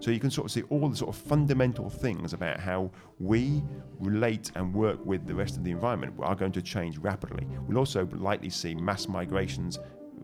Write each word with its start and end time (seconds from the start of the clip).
So 0.00 0.10
you 0.10 0.18
can 0.18 0.30
sort 0.30 0.46
of 0.46 0.50
see 0.50 0.62
all 0.70 0.88
the 0.88 0.96
sort 0.96 1.14
of 1.14 1.22
fundamental 1.22 1.90
things 1.90 2.32
about 2.32 2.58
how 2.58 2.90
we 3.18 3.62
relate 3.98 4.50
and 4.54 4.74
work 4.74 5.04
with 5.04 5.26
the 5.26 5.34
rest 5.34 5.56
of 5.56 5.64
the 5.64 5.70
environment 5.70 6.14
are 6.20 6.34
going 6.34 6.52
to 6.52 6.62
change 6.62 6.96
rapidly. 6.98 7.46
We'll 7.68 7.78
also 7.78 8.08
likely 8.14 8.48
see 8.48 8.74
mass 8.74 9.08
migrations, 9.08 9.78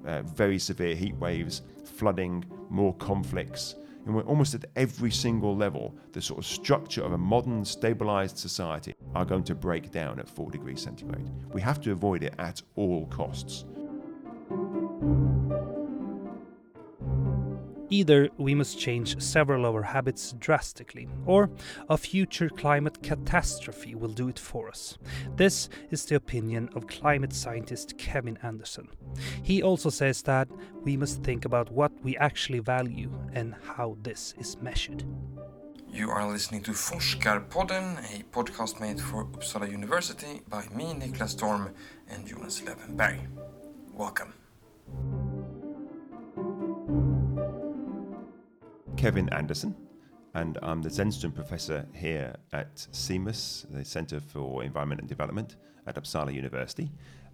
uh, 0.06 0.22
very 0.22 0.58
severe 0.58 0.94
heat 0.94 1.14
waves, 1.16 1.62
flooding, 1.84 2.44
more 2.70 2.94
conflicts. 2.94 3.76
And 4.06 4.14
we're 4.14 4.22
almost 4.22 4.54
at 4.54 4.64
every 4.76 5.10
single 5.10 5.54
level, 5.54 5.94
the 6.12 6.22
sort 6.22 6.38
of 6.38 6.46
structure 6.46 7.02
of 7.02 7.12
a 7.12 7.18
modern, 7.18 7.64
stabilized 7.64 8.38
society 8.38 8.94
are 9.14 9.24
going 9.24 9.42
to 9.44 9.54
break 9.54 9.90
down 9.90 10.20
at 10.20 10.28
4 10.28 10.50
degrees 10.50 10.80
centigrade. 10.80 11.28
We 11.52 11.60
have 11.60 11.80
to 11.82 11.92
avoid 11.92 12.22
it 12.22 12.34
at 12.38 12.62
all 12.76 13.06
costs. 13.06 13.64
Either 17.90 18.28
we 18.36 18.54
must 18.54 18.78
change 18.78 19.20
several 19.20 19.64
of 19.64 19.74
our 19.74 19.82
habits 19.82 20.32
drastically, 20.38 21.08
or 21.24 21.50
a 21.88 21.96
future 21.96 22.48
climate 22.48 23.02
catastrophe 23.02 23.94
will 23.94 24.12
do 24.12 24.28
it 24.28 24.38
for 24.38 24.68
us. 24.68 24.98
This 25.36 25.68
is 25.90 26.04
the 26.04 26.16
opinion 26.16 26.68
of 26.74 26.88
climate 26.88 27.32
scientist 27.32 27.96
Kevin 27.98 28.38
Anderson. 28.42 28.88
He 29.42 29.62
also 29.62 29.90
says 29.90 30.22
that 30.22 30.48
we 30.82 30.96
must 30.96 31.22
think 31.22 31.44
about 31.44 31.70
what 31.70 31.92
we 32.02 32.16
actually 32.16 32.58
value 32.58 33.10
and 33.32 33.54
how 33.76 33.96
this 34.02 34.34
is 34.38 34.56
measured. 34.60 35.04
You 35.88 36.10
are 36.10 36.28
listening 36.28 36.62
to 36.64 36.72
Forskarpodden, 36.72 37.98
a 38.20 38.24
podcast 38.24 38.80
made 38.80 39.00
for 39.00 39.24
Uppsala 39.24 39.70
University 39.70 40.42
by 40.48 40.66
me, 40.74 40.92
Niklas 40.92 41.30
Storm, 41.30 41.72
and 42.08 42.26
Jonas 42.26 42.60
Löwenberg. 42.60 43.20
Welcome. 43.94 44.34
Kevin 48.96 49.28
Anderson, 49.28 49.76
and 50.34 50.58
I'm 50.62 50.80
the 50.80 50.88
Zennström 50.88 51.34
Professor 51.34 51.86
here 51.92 52.34
at 52.54 52.74
CEMUS, 52.92 53.66
the 53.70 53.84
Centre 53.84 54.20
for 54.20 54.64
Environment 54.64 55.00
and 55.00 55.08
Development 55.08 55.56
at 55.86 55.96
Uppsala 55.96 56.32
University. 56.32 56.90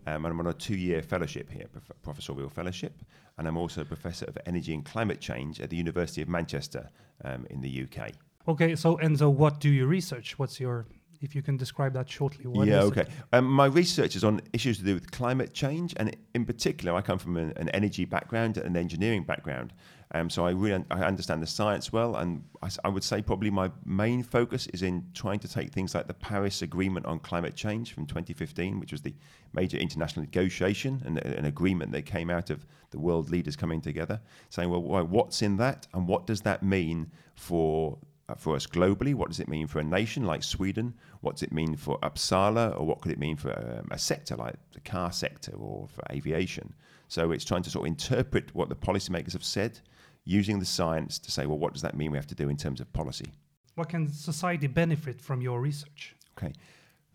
Um, 0.08 0.24
and 0.24 0.33
I'm 0.33 0.40
on 0.40 0.48
a 0.48 0.52
two-year 0.52 1.02
fellowship 1.02 1.48
here, 1.48 1.68
prof- 1.68 2.02
professorial 2.02 2.48
fellowship, 2.48 3.00
and 3.38 3.46
I'm 3.46 3.56
also 3.56 3.83
a 3.83 3.84
Professor 3.84 4.24
of 4.24 4.36
Energy 4.44 4.74
and 4.74 4.84
Climate 4.84 5.20
Change 5.20 5.60
at 5.60 5.70
the 5.70 5.77
University 5.77 6.20
of 6.20 6.28
Manchester 6.28 6.90
um, 7.24 7.46
in 7.48 7.60
the 7.60 7.84
UK. 7.84 8.10
Okay, 8.48 8.74
so 8.74 8.96
Enzo, 8.96 9.33
what 9.33 9.60
do 9.60 9.70
you 9.70 9.86
research? 9.86 10.36
What's 10.40 10.58
your, 10.58 10.86
if 11.20 11.33
you 11.36 11.42
can 11.42 11.56
describe 11.56 11.92
that 11.94 12.10
shortly? 12.10 12.48
What 12.48 12.66
yeah, 12.66 12.83
okay. 12.83 13.06
Um, 13.33 13.44
my 13.44 13.66
research 13.66 14.16
is 14.16 14.24
on 14.24 14.40
issues 14.52 14.78
to 14.78 14.84
do 14.84 14.94
with 14.94 15.12
climate 15.12 15.55
change, 15.55 15.94
and 15.96 16.16
in 16.34 16.44
particular, 16.44 16.92
I 16.96 17.02
come 17.02 17.18
from 17.18 17.36
an, 17.36 17.52
an 17.56 17.68
energy 17.68 18.05
background 18.05 18.56
and 18.56 18.66
an 18.66 18.77
engineering 18.77 19.22
background. 19.22 19.72
Um, 20.14 20.28
so 20.28 20.44
I 20.44 20.50
really 20.50 20.74
un- 20.74 20.86
I 20.91 21.05
understand 21.05 21.42
the 21.42 21.46
science 21.46 21.91
well, 21.91 22.16
and 22.16 22.44
I, 22.84 22.88
would 22.88 23.02
say 23.02 23.22
probably 23.22 23.50
my 23.50 23.70
main 23.86 24.22
focus 24.22 24.66
is 24.68 24.82
in 24.82 25.06
trying 25.14 25.38
to 25.38 25.48
take 25.48 25.72
things 25.72 25.94
like 25.94 26.06
the 26.06 26.14
Paris 26.14 26.60
Agreement 26.60 27.06
on 27.06 27.18
climate 27.18 27.56
change 27.56 27.94
from 27.94 28.05
2015, 28.05 28.78
which 28.78 28.92
was 28.92 29.00
the 29.00 29.14
major 29.55 29.78
international 29.78 30.24
negotiation 30.24 31.02
and 31.06 31.18
an 31.18 31.46
agreement 31.46 31.92
that 31.92 32.02
came 32.02 32.28
out 32.28 32.50
of 32.50 32.66
the 32.90 32.98
world 32.98 33.30
leaders 33.30 33.56
coming 33.56 33.80
together, 33.80 34.20
saying, 34.50 34.68
well, 34.68 34.83
why, 34.83 35.00
what's 35.00 35.40
in 35.40 35.56
that, 35.56 35.86
and 35.94 36.06
what 36.06 36.27
does 36.27 36.42
that 36.42 36.62
mean 36.62 37.10
for 37.34 37.96
uh, 38.28 38.34
for 38.34 38.55
us 38.55 38.66
globally? 38.66 39.14
What 39.14 39.28
does 39.28 39.40
it 39.40 39.48
mean 39.48 39.66
for 39.66 39.78
a 39.78 39.84
nation 39.84 40.24
like 40.24 40.42
Sweden? 40.42 40.92
What 41.22 41.36
does 41.36 41.42
it 41.42 41.52
mean 41.52 41.74
for 41.74 41.98
Uppsala, 42.00 42.78
or 42.78 42.84
what 42.84 43.00
could 43.00 43.12
it 43.12 43.18
mean 43.18 43.36
for 43.36 43.52
um, 43.52 43.88
a 43.90 43.98
sector 43.98 44.36
like 44.36 44.56
the 44.74 44.80
car 44.80 45.10
sector 45.10 45.52
or 45.52 45.88
for 45.88 46.05
aviation? 46.10 46.74
So 47.08 47.30
it's 47.30 47.44
trying 47.44 47.62
to 47.62 47.70
sort 47.70 47.86
of 47.86 47.88
interpret 47.88 48.55
what 48.55 48.68
the 48.68 48.74
policymakers 48.74 49.33
have 49.33 49.44
said, 49.44 49.80
using 50.24 50.58
the 50.58 50.64
science 50.64 51.18
to 51.18 51.30
say, 51.30 51.46
well, 51.46 51.58
what 51.58 51.72
does 51.72 51.82
that 51.82 51.96
mean 51.96 52.10
we 52.12 52.18
have 52.18 52.26
to 52.28 52.34
do 52.34 52.48
in 52.48 52.56
terms 52.56 52.80
of 52.80 52.92
policy? 52.92 53.32
What 53.74 53.88
can 53.88 54.12
society 54.12 54.66
benefit 54.66 55.20
from 55.20 55.40
your 55.40 55.60
research? 55.60 56.14
Okay. 56.38 56.52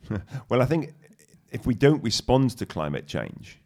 well, 0.50 0.62
I 0.62 0.66
think 0.66 0.94
if 1.52 1.66
we 1.66 1.74
don't 1.74 2.04
respond 2.04 2.52
to 2.58 2.66
climate 2.66 3.08
change, 3.08 3.60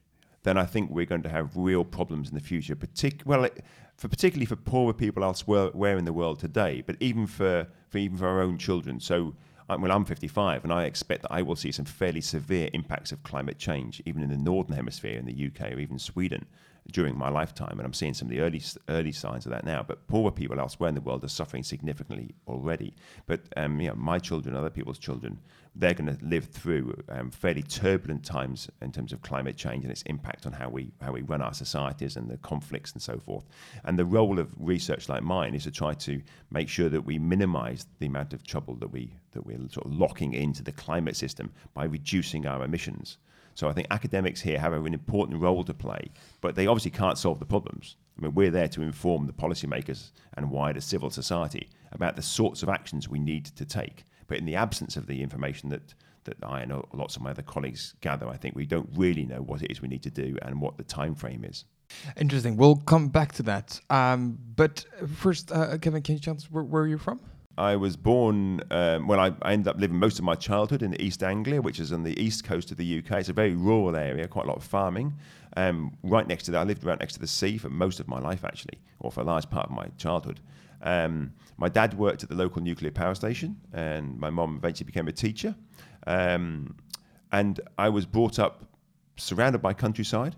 then 0.43 0.57
I 0.57 0.65
think 0.65 0.89
we're 0.89 1.05
going 1.05 1.23
to 1.23 1.29
have 1.29 1.55
real 1.55 1.83
problems 1.83 2.29
in 2.29 2.35
the 2.35 2.41
future. 2.41 2.75
Partic- 2.75 3.25
well, 3.25 3.45
it, 3.45 3.63
for 3.97 4.07
particularly 4.07 4.45
for 4.45 4.55
poorer 4.55 4.93
people 4.93 5.23
elsewhere 5.23 5.67
where 5.67 5.97
in 5.97 6.05
the 6.05 6.13
world 6.13 6.39
today, 6.39 6.83
but 6.85 6.95
even 6.99 7.27
for, 7.27 7.67
for 7.89 7.97
even 7.97 8.17
for 8.17 8.27
our 8.27 8.41
own 8.41 8.57
children. 8.57 8.99
So, 8.99 9.35
I- 9.69 9.75
well, 9.75 9.91
I'm 9.91 10.05
55, 10.05 10.63
and 10.63 10.73
I 10.73 10.85
expect 10.85 11.21
that 11.23 11.31
I 11.31 11.41
will 11.43 11.55
see 11.55 11.71
some 11.71 11.85
fairly 11.85 12.21
severe 12.21 12.69
impacts 12.73 13.11
of 13.11 13.23
climate 13.23 13.57
change, 13.57 14.01
even 14.05 14.23
in 14.23 14.29
the 14.29 14.37
northern 14.37 14.75
hemisphere, 14.75 15.17
in 15.17 15.25
the 15.25 15.47
UK 15.47 15.71
or 15.73 15.79
even 15.79 15.99
Sweden, 15.99 16.45
during 16.91 17.17
my 17.17 17.29
lifetime. 17.29 17.73
And 17.77 17.81
I'm 17.81 17.93
seeing 17.93 18.13
some 18.13 18.27
of 18.27 18.31
the 18.31 18.41
early 18.41 18.61
early 18.89 19.11
signs 19.11 19.45
of 19.45 19.51
that 19.51 19.65
now. 19.65 19.83
But 19.83 20.07
poorer 20.07 20.31
people 20.31 20.59
elsewhere 20.59 20.89
in 20.89 20.95
the 20.95 21.01
world 21.01 21.23
are 21.23 21.29
suffering 21.29 21.63
significantly 21.63 22.35
already. 22.47 22.93
But 23.25 23.41
um, 23.57 23.79
you 23.79 23.89
know, 23.89 23.95
my 23.95 24.19
children, 24.19 24.55
other 24.55 24.69
people's 24.69 24.99
children, 24.99 25.39
they're 25.75 25.93
going 25.93 26.15
to 26.15 26.25
live 26.25 26.45
through 26.45 27.01
um, 27.09 27.31
fairly 27.31 27.63
turbulent 27.63 28.25
times 28.25 28.69
in 28.81 28.91
terms 28.91 29.13
of 29.13 29.21
climate 29.21 29.55
change 29.55 29.83
and 29.83 29.91
its 29.91 30.01
impact 30.03 30.45
on 30.45 30.51
how 30.51 30.69
we 30.69 30.91
how 31.01 31.11
we 31.11 31.21
run 31.21 31.41
our 31.41 31.53
societies 31.53 32.17
and 32.17 32.29
the 32.29 32.37
conflicts 32.37 32.91
and 32.91 33.01
so 33.01 33.17
forth. 33.17 33.45
And 33.85 33.97
the 33.97 34.05
role 34.05 34.39
of 34.39 34.53
research 34.57 35.07
like 35.07 35.23
mine 35.23 35.55
is 35.55 35.63
to 35.63 35.71
try 35.71 35.93
to 35.93 36.21
make 36.49 36.67
sure 36.67 36.89
that 36.89 37.05
we 37.05 37.17
minimise 37.17 37.85
the 37.99 38.07
amount 38.07 38.33
of 38.33 38.43
trouble 38.43 38.75
that 38.75 38.91
we 38.91 39.13
that 39.31 39.45
we're 39.45 39.59
sort 39.69 39.85
of 39.85 39.93
locking 39.93 40.33
into 40.33 40.63
the 40.63 40.71
climate 40.73 41.15
system 41.15 41.51
by 41.73 41.85
reducing 41.85 42.45
our 42.45 42.63
emissions. 42.63 43.17
So 43.53 43.67
I 43.67 43.73
think 43.73 43.87
academics 43.91 44.41
here 44.41 44.59
have 44.59 44.73
an 44.73 44.93
important 44.93 45.41
role 45.41 45.63
to 45.63 45.73
play, 45.73 46.11
but 46.39 46.55
they 46.55 46.67
obviously 46.67 46.91
can't 46.91 47.17
solve 47.17 47.39
the 47.39 47.45
problems. 47.45 47.95
I 48.17 48.23
mean, 48.23 48.33
we're 48.33 48.51
there 48.51 48.67
to 48.69 48.81
inform 48.81 49.27
the 49.27 49.33
policymakers 49.33 50.11
and 50.35 50.49
wider 50.49 50.81
civil 50.81 51.09
society 51.09 51.69
about 51.91 52.15
the 52.15 52.21
sorts 52.21 52.63
of 52.63 52.69
actions 52.69 53.09
we 53.09 53.19
need 53.19 53.45
to 53.45 53.65
take. 53.65 54.03
But 54.27 54.37
in 54.37 54.45
the 54.45 54.55
absence 54.55 54.95
of 54.95 55.07
the 55.07 55.21
information 55.21 55.69
that 55.69 55.93
that 56.25 56.37
I 56.43 56.61
and 56.61 56.71
lots 56.93 57.15
of 57.15 57.23
my 57.23 57.31
other 57.31 57.41
colleagues 57.41 57.95
gather, 58.01 58.27
I 58.27 58.37
think 58.37 58.55
we 58.55 58.65
don't 58.65 58.89
really 58.95 59.25
know 59.25 59.41
what 59.41 59.63
it 59.63 59.71
is 59.71 59.81
we 59.81 59.87
need 59.87 60.03
to 60.03 60.11
do 60.11 60.37
and 60.43 60.61
what 60.61 60.77
the 60.77 60.83
time 60.83 61.15
frame 61.15 61.43
is. 61.43 61.65
Interesting. 62.15 62.57
We'll 62.57 62.77
come 62.77 63.09
back 63.09 63.33
to 63.33 63.43
that. 63.43 63.79
Um, 63.89 64.37
but 64.55 64.85
first, 65.15 65.51
uh, 65.51 65.77
Kevin, 65.79 66.01
can 66.01 66.15
you 66.15 66.21
tell 66.21 66.35
us 66.35 66.49
where, 66.49 66.63
where 66.63 66.87
you're 66.87 66.97
from? 66.97 67.19
I 67.57 67.75
was 67.75 67.97
born, 67.97 68.61
um, 68.71 69.07
well, 69.07 69.19
I, 69.19 69.33
I 69.41 69.53
ended 69.53 69.67
up 69.67 69.79
living 69.79 69.99
most 69.99 70.19
of 70.19 70.25
my 70.25 70.35
childhood 70.35 70.81
in 70.81 70.99
East 70.99 71.21
Anglia, 71.21 71.61
which 71.61 71.79
is 71.79 71.91
on 71.91 72.03
the 72.03 72.19
east 72.19 72.43
coast 72.43 72.71
of 72.71 72.77
the 72.77 72.99
UK. 72.99 73.19
It's 73.19 73.29
a 73.29 73.33
very 73.33 73.55
rural 73.55 73.95
area, 73.95 74.27
quite 74.27 74.45
a 74.45 74.47
lot 74.47 74.57
of 74.57 74.63
farming. 74.63 75.13
Um, 75.57 75.97
right 76.01 76.25
next 76.25 76.43
to 76.43 76.51
that, 76.51 76.59
I 76.59 76.63
lived 76.63 76.83
right 76.83 76.99
next 76.99 77.13
to 77.13 77.19
the 77.19 77.27
sea 77.27 77.57
for 77.57 77.69
most 77.69 77.99
of 77.99 78.07
my 78.07 78.19
life, 78.19 78.45
actually, 78.45 78.79
or 78.99 79.11
for 79.11 79.21
a 79.21 79.25
large 79.25 79.49
part 79.49 79.67
of 79.67 79.71
my 79.71 79.87
childhood. 79.97 80.39
Um, 80.81 81.33
my 81.57 81.69
dad 81.69 81.93
worked 81.93 82.23
at 82.23 82.29
the 82.29 82.35
local 82.35 82.61
nuclear 82.61 82.91
power 82.91 83.15
station, 83.15 83.59
and 83.73 84.17
my 84.17 84.29
mom 84.29 84.55
eventually 84.55 84.85
became 84.85 85.07
a 85.07 85.11
teacher. 85.11 85.53
Um, 86.07 86.75
and 87.31 87.59
I 87.77 87.89
was 87.89 88.05
brought 88.05 88.39
up 88.39 88.63
surrounded 89.17 89.61
by 89.61 89.73
countryside, 89.73 90.35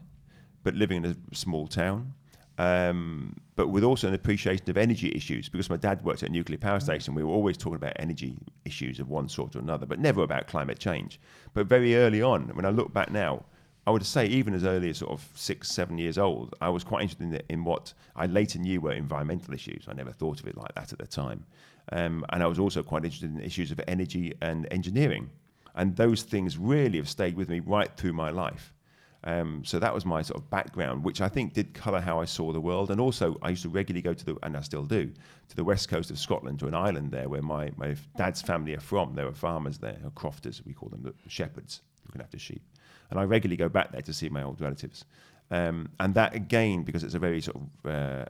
but 0.63 0.73
living 0.73 1.03
in 1.03 1.17
a 1.31 1.35
small 1.35 1.67
town. 1.67 2.13
Um, 2.57 3.35
but 3.55 3.69
with 3.69 3.83
also 3.83 4.07
an 4.07 4.13
appreciation 4.13 4.69
of 4.69 4.77
energy 4.77 5.11
issues 5.15 5.49
because 5.49 5.69
my 5.69 5.77
dad 5.77 6.03
worked 6.03 6.23
at 6.23 6.29
a 6.29 6.31
nuclear 6.31 6.57
power 6.57 6.79
station. 6.79 7.15
We 7.15 7.23
were 7.23 7.33
always 7.33 7.57
talking 7.57 7.75
about 7.75 7.93
energy 7.97 8.37
issues 8.65 8.99
of 8.99 9.09
one 9.09 9.27
sort 9.27 9.55
or 9.55 9.59
another, 9.59 9.85
but 9.85 9.99
never 9.99 10.23
about 10.23 10.47
climate 10.47 10.79
change. 10.79 11.19
But 11.53 11.67
very 11.67 11.95
early 11.95 12.21
on, 12.21 12.49
when 12.55 12.65
I 12.65 12.69
look 12.69 12.93
back 12.93 13.11
now, 13.11 13.43
I 13.85 13.91
would 13.91 14.05
say 14.05 14.25
even 14.27 14.53
as 14.53 14.63
early 14.63 14.89
as 14.89 14.99
sort 14.99 15.11
of 15.11 15.27
six, 15.35 15.69
seven 15.69 15.97
years 15.97 16.17
old, 16.17 16.55
I 16.61 16.69
was 16.69 16.83
quite 16.83 17.01
interested 17.01 17.23
in, 17.23 17.31
the, 17.31 17.41
in 17.49 17.63
what 17.63 17.93
I 18.15 18.27
later 18.27 18.59
knew 18.59 18.79
were 18.79 18.93
environmental 18.93 19.53
issues. 19.53 19.85
I 19.89 19.93
never 19.93 20.11
thought 20.11 20.39
of 20.39 20.47
it 20.47 20.55
like 20.55 20.73
that 20.75 20.93
at 20.93 20.99
the 20.99 21.07
time. 21.07 21.45
Um, 21.91 22.25
and 22.29 22.41
I 22.41 22.47
was 22.47 22.59
also 22.59 22.81
quite 22.81 23.03
interested 23.03 23.35
in 23.35 23.41
issues 23.41 23.71
of 23.71 23.81
energy 23.87 24.33
and 24.41 24.67
engineering. 24.71 25.29
And 25.75 25.95
those 25.95 26.23
things 26.23 26.57
really 26.57 26.97
have 26.97 27.09
stayed 27.09 27.35
with 27.35 27.49
me 27.49 27.59
right 27.59 27.91
through 27.97 28.13
my 28.13 28.29
life. 28.29 28.72
Um, 29.25 29.63
so 29.63 29.79
that 29.79 29.93
was 29.93 30.05
my 30.05 30.21
sort 30.21 30.41
of 30.41 30.49
background, 30.49 31.03
which 31.03 31.21
I 31.21 31.29
think 31.29 31.53
did 31.53 31.73
colour 31.73 32.01
how 32.01 32.19
I 32.19 32.25
saw 32.25 32.51
the 32.51 32.59
world. 32.59 32.91
And 32.91 32.99
also, 32.99 33.37
I 33.41 33.49
used 33.49 33.63
to 33.63 33.69
regularly 33.69 34.01
go 34.01 34.13
to 34.13 34.25
the, 34.25 34.37
and 34.43 34.57
I 34.57 34.61
still 34.61 34.83
do, 34.83 35.11
to 35.49 35.55
the 35.55 35.63
west 35.63 35.87
coast 35.87 36.11
of 36.11 36.19
Scotland, 36.19 36.59
to 36.59 36.67
an 36.67 36.73
island 36.73 37.11
there 37.11 37.29
where 37.29 37.41
my, 37.41 37.71
my 37.77 37.95
dad's 38.17 38.41
family 38.41 38.75
are 38.75 38.81
from. 38.81 39.15
There 39.15 39.25
were 39.25 39.33
farmers 39.33 39.77
there, 39.77 39.97
or 40.03 40.11
crofters, 40.11 40.61
we 40.65 40.73
call 40.73 40.89
them, 40.89 41.03
the 41.03 41.13
shepherds 41.29 41.81
looking 42.05 42.21
after 42.21 42.37
sheep. 42.37 42.61
And 43.09 43.19
I 43.19 43.23
regularly 43.23 43.57
go 43.57 43.69
back 43.69 43.91
there 43.91 44.01
to 44.01 44.13
see 44.13 44.29
my 44.29 44.43
old 44.43 44.59
relatives. 44.59 45.05
Um, 45.51 45.89
and 45.99 46.13
that 46.15 46.33
again, 46.33 46.83
because 46.83 47.03
it's 47.03 47.15
a 47.15 47.19
very 47.19 47.41
sort 47.41 47.57
of, 47.57 47.91
uh, 47.91 48.25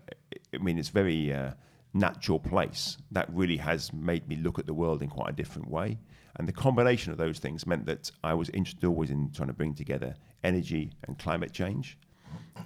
I 0.54 0.58
mean, 0.58 0.78
it's 0.78 0.90
very 0.90 1.34
uh, 1.34 1.52
natural 1.94 2.40
place. 2.40 2.98
That 3.12 3.30
really 3.32 3.58
has 3.58 3.94
made 3.94 4.28
me 4.28 4.36
look 4.38 4.60
at 4.60 4.66
the 4.66 4.74
world 4.74 5.02
in 5.02 5.10
quite 5.10 5.30
a 5.30 5.34
different 5.34 5.70
way. 5.70 6.00
And 6.38 6.48
the 6.48 6.54
combination 6.54 7.12
of 7.12 7.18
those 7.18 7.40
things 7.40 7.68
meant 7.68 7.86
that 7.86 8.10
I 8.24 8.34
was 8.34 8.50
interested 8.50 8.86
always 8.86 9.12
in 9.12 9.32
trying 9.32 9.50
to 9.50 9.54
bring 9.54 9.76
together 9.76 10.16
energy 10.44 10.92
and 11.08 11.18
climate 11.20 11.52
change, 11.52 11.98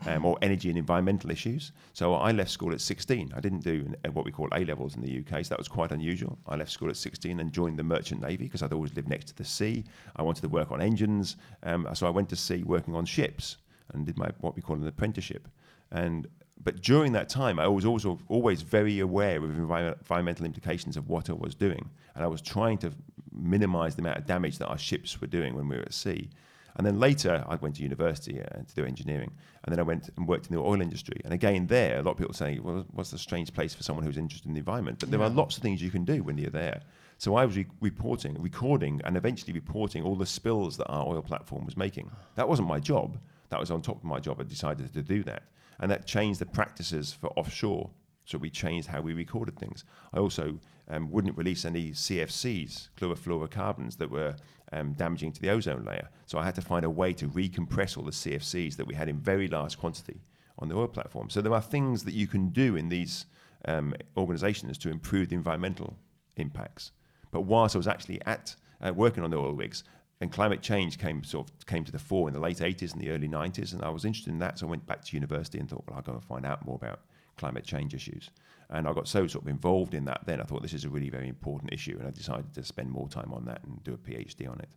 um, 0.06 0.26
or 0.26 0.38
energy 0.42 0.70
and 0.70 0.78
environmental 0.78 1.32
issues. 1.32 1.72
So 1.94 2.14
I 2.14 2.32
left 2.32 2.50
school 2.50 2.72
at 2.72 2.82
16. 2.82 3.34
I 3.36 3.40
didn't 3.40 3.64
do 3.64 3.94
an- 4.04 4.14
what 4.14 4.26
we 4.26 4.32
call 4.32 4.48
A 4.54 4.64
levels 4.64 4.96
in 4.96 5.02
the 5.02 5.12
UK, 5.20 5.44
so 5.44 5.50
that 5.50 5.58
was 5.58 5.68
quite 5.68 5.92
unusual. 5.92 6.38
I 6.48 6.56
left 6.56 6.72
school 6.72 6.90
at 6.90 6.98
16 6.98 7.40
and 7.40 7.52
joined 7.52 7.78
the 7.78 7.84
Merchant 7.84 8.22
Navy 8.22 8.46
because 8.46 8.64
I'd 8.64 8.74
always 8.74 8.94
lived 8.96 9.10
next 9.10 9.28
to 9.28 9.36
the 9.36 9.46
sea. 9.46 9.84
I 10.16 10.22
wanted 10.22 10.42
to 10.42 10.50
work 10.50 10.72
on 10.72 10.82
engines, 10.82 11.36
um, 11.64 11.88
so 11.94 12.08
I 12.08 12.10
went 12.10 12.30
to 12.30 12.36
sea 12.36 12.64
working 12.64 12.96
on 12.96 13.06
ships 13.06 13.58
and 13.94 14.06
did 14.06 14.18
my 14.18 14.30
what 14.40 14.56
we 14.56 14.62
call 14.62 14.76
an 14.76 14.88
apprenticeship. 14.88 15.48
And 15.92 16.28
but 16.64 16.82
during 16.82 17.14
that 17.14 17.30
time, 17.30 17.60
I 17.60 17.68
was 17.68 17.86
also 17.86 18.20
always 18.28 18.62
very 18.62 19.00
aware 19.00 19.38
of 19.38 19.58
environmental 19.60 20.46
implications 20.46 20.98
of 20.98 21.10
what 21.10 21.30
I 21.30 21.34
was 21.34 21.56
doing, 21.56 21.90
and 22.16 22.24
I 22.24 22.28
was 22.28 22.42
trying 22.42 22.78
to 22.80 22.92
minimise 23.32 23.96
the 23.96 24.02
amount 24.02 24.18
of 24.18 24.26
damage 24.26 24.58
that 24.58 24.68
our 24.68 24.78
ships 24.78 25.22
were 25.22 25.28
doing 25.28 25.56
when 25.56 25.68
we 25.68 25.78
were 25.78 25.84
at 25.84 25.94
sea. 25.94 26.30
And 26.76 26.86
then 26.86 27.00
later, 27.00 27.44
I 27.48 27.56
went 27.56 27.76
to 27.78 27.84
university 27.84 28.40
uh, 28.40 28.46
to 28.46 28.76
do 28.76 28.86
engineering, 28.86 29.32
and 29.64 29.72
then 29.74 29.80
I 29.80 29.84
went 29.84 30.10
and 30.16 30.28
worked 30.28 30.48
in 30.48 30.56
the 30.56 30.62
oil 30.62 30.80
industry. 30.80 31.20
And 31.24 31.34
again, 31.34 31.66
there, 31.66 31.98
a 31.98 32.04
lot 32.04 32.12
of 32.12 32.18
people 32.18 32.36
say, 32.36 32.60
"Well, 32.60 32.86
what's 32.92 33.12
a 33.14 33.18
strange 33.18 33.52
place 33.52 33.74
for 33.74 33.82
someone 33.82 34.06
who's 34.06 34.18
interested 34.18 34.48
in 34.48 34.54
the 34.54 34.60
environment?" 34.60 35.00
But 35.00 35.10
there 35.10 35.22
are 35.22 35.30
lots 35.30 35.58
of 35.58 35.64
things 35.64 35.82
you 35.82 35.90
can 35.90 36.06
do 36.06 36.22
when 36.22 36.38
you're 36.38 36.52
there. 36.52 36.82
So 37.18 37.36
I 37.36 37.46
was 37.46 37.58
re- 37.58 37.66
reporting, 37.82 38.40
recording, 38.40 39.02
and 39.06 39.18
eventually 39.18 39.54
reporting 39.54 40.04
all 40.04 40.16
the 40.16 40.26
spills 40.26 40.78
that 40.78 40.88
our 40.88 41.08
oil 41.08 41.24
platform 41.24 41.66
was 41.66 41.76
making. 41.76 42.12
That 42.36 42.48
wasn't 42.48 42.68
my 42.68 42.80
job. 42.80 43.18
That 43.50 43.60
was 43.60 43.72
on 43.72 43.82
top 43.82 43.98
of 43.98 44.04
my 44.04 44.20
job. 44.20 44.40
I 44.40 44.44
decided 44.44 44.94
to 44.94 45.02
do 45.02 45.24
that, 45.24 45.44
and 45.80 45.92
that 45.92 46.06
changed 46.06 46.40
the 46.40 46.46
practices 46.46 47.14
for 47.14 47.28
offshore. 47.38 47.90
So 48.26 48.38
we 48.38 48.50
changed 48.50 48.88
how 48.88 49.02
we 49.02 49.14
recorded 49.14 49.58
things. 49.58 49.86
I 50.14 50.20
also 50.20 50.60
um, 50.90 51.10
wouldn't 51.12 51.38
release 51.38 51.64
any 51.64 51.92
CFCs, 51.92 52.90
chlorofluorocarbons, 53.00 53.98
that 53.98 54.12
were 54.12 54.36
um, 54.74 54.94
damaging 54.94 55.32
to 55.32 55.42
the 55.42 55.50
ozone 55.50 55.86
layer. 55.86 56.10
So 56.26 56.38
I 56.38 56.46
had 56.46 56.56
to 56.56 56.62
find 56.62 56.84
a 56.84 56.90
way 56.90 57.14
to 57.14 57.28
recompress 57.28 57.98
all 57.98 58.04
the 58.04 58.12
CFCs 58.12 58.76
that 58.76 58.88
we 58.88 58.96
had 58.96 59.08
in 59.08 59.18
very 59.18 59.48
large 59.48 59.78
quantity 59.78 60.22
on 60.60 60.68
the 60.68 60.76
oil 60.76 60.88
platform. 60.88 61.30
So 61.30 61.42
there 61.42 61.54
are 61.54 61.62
things 61.62 62.04
that 62.04 62.14
you 62.14 62.28
can 62.28 62.50
do 62.50 62.76
in 62.76 62.90
these 62.90 63.26
um, 63.66 63.94
organizations 64.16 64.78
to 64.80 64.90
improve 64.90 65.30
the 65.30 65.36
environmental 65.36 65.96
impacts. 66.36 66.92
But 67.32 67.42
whilst 67.42 67.76
I 67.76 67.80
was 67.80 67.88
actually 67.88 68.22
at 68.26 68.56
uh, 68.82 68.94
working 68.94 69.24
on 69.24 69.32
the 69.32 69.38
oil 69.38 69.54
rigs, 69.54 69.84
and 70.20 70.32
climate 70.32 70.62
change 70.62 70.98
came 70.98 71.24
sort 71.24 71.50
of 71.50 71.66
came 71.68 71.84
to 71.84 71.92
the 71.92 72.00
fore 72.00 72.28
in 72.28 72.34
the 72.34 72.40
late 72.40 72.58
80s 72.58 72.94
and 72.94 73.02
the 73.02 73.12
early 73.12 73.28
90s, 73.28 73.74
and 73.74 73.84
I 73.84 73.90
was 73.90 74.06
interested 74.06 74.32
in 74.32 74.40
that, 74.40 74.60
so 74.60 74.68
I 74.68 74.70
went 74.70 74.86
back 74.88 75.04
to 75.06 75.16
university 75.16 75.60
and 75.60 75.70
thought, 75.70 75.84
well, 75.88 75.98
I'll 75.98 76.02
go 76.02 76.14
and 76.14 76.24
find 76.24 76.46
out 76.46 76.66
more 76.66 76.76
about 76.76 77.02
climate 77.38 77.64
change 77.64 77.94
issues. 77.94 78.32
And 78.70 78.88
I 78.88 78.94
got 78.94 79.08
so 79.08 79.28
sort 79.28 79.44
of 79.44 79.50
involved 79.50 79.94
in 79.94 80.06
that 80.06 80.22
then, 80.26 80.42
I 80.42 80.44
thought 80.44 80.62
this 80.62 80.74
is 80.74 80.86
a 80.86 80.90
really 80.90 81.10
very 81.10 81.30
important 81.30 81.72
issue, 81.72 81.96
and 82.00 82.08
I 82.08 82.12
decided 82.12 82.54
to 82.54 82.64
spend 82.64 82.90
more 82.90 83.08
time 83.08 83.32
on 83.32 83.46
that 83.46 83.64
and 83.64 83.84
do 83.84 83.94
a 83.94 83.98
PhD 83.98 84.50
on 84.50 84.60
it, 84.60 84.70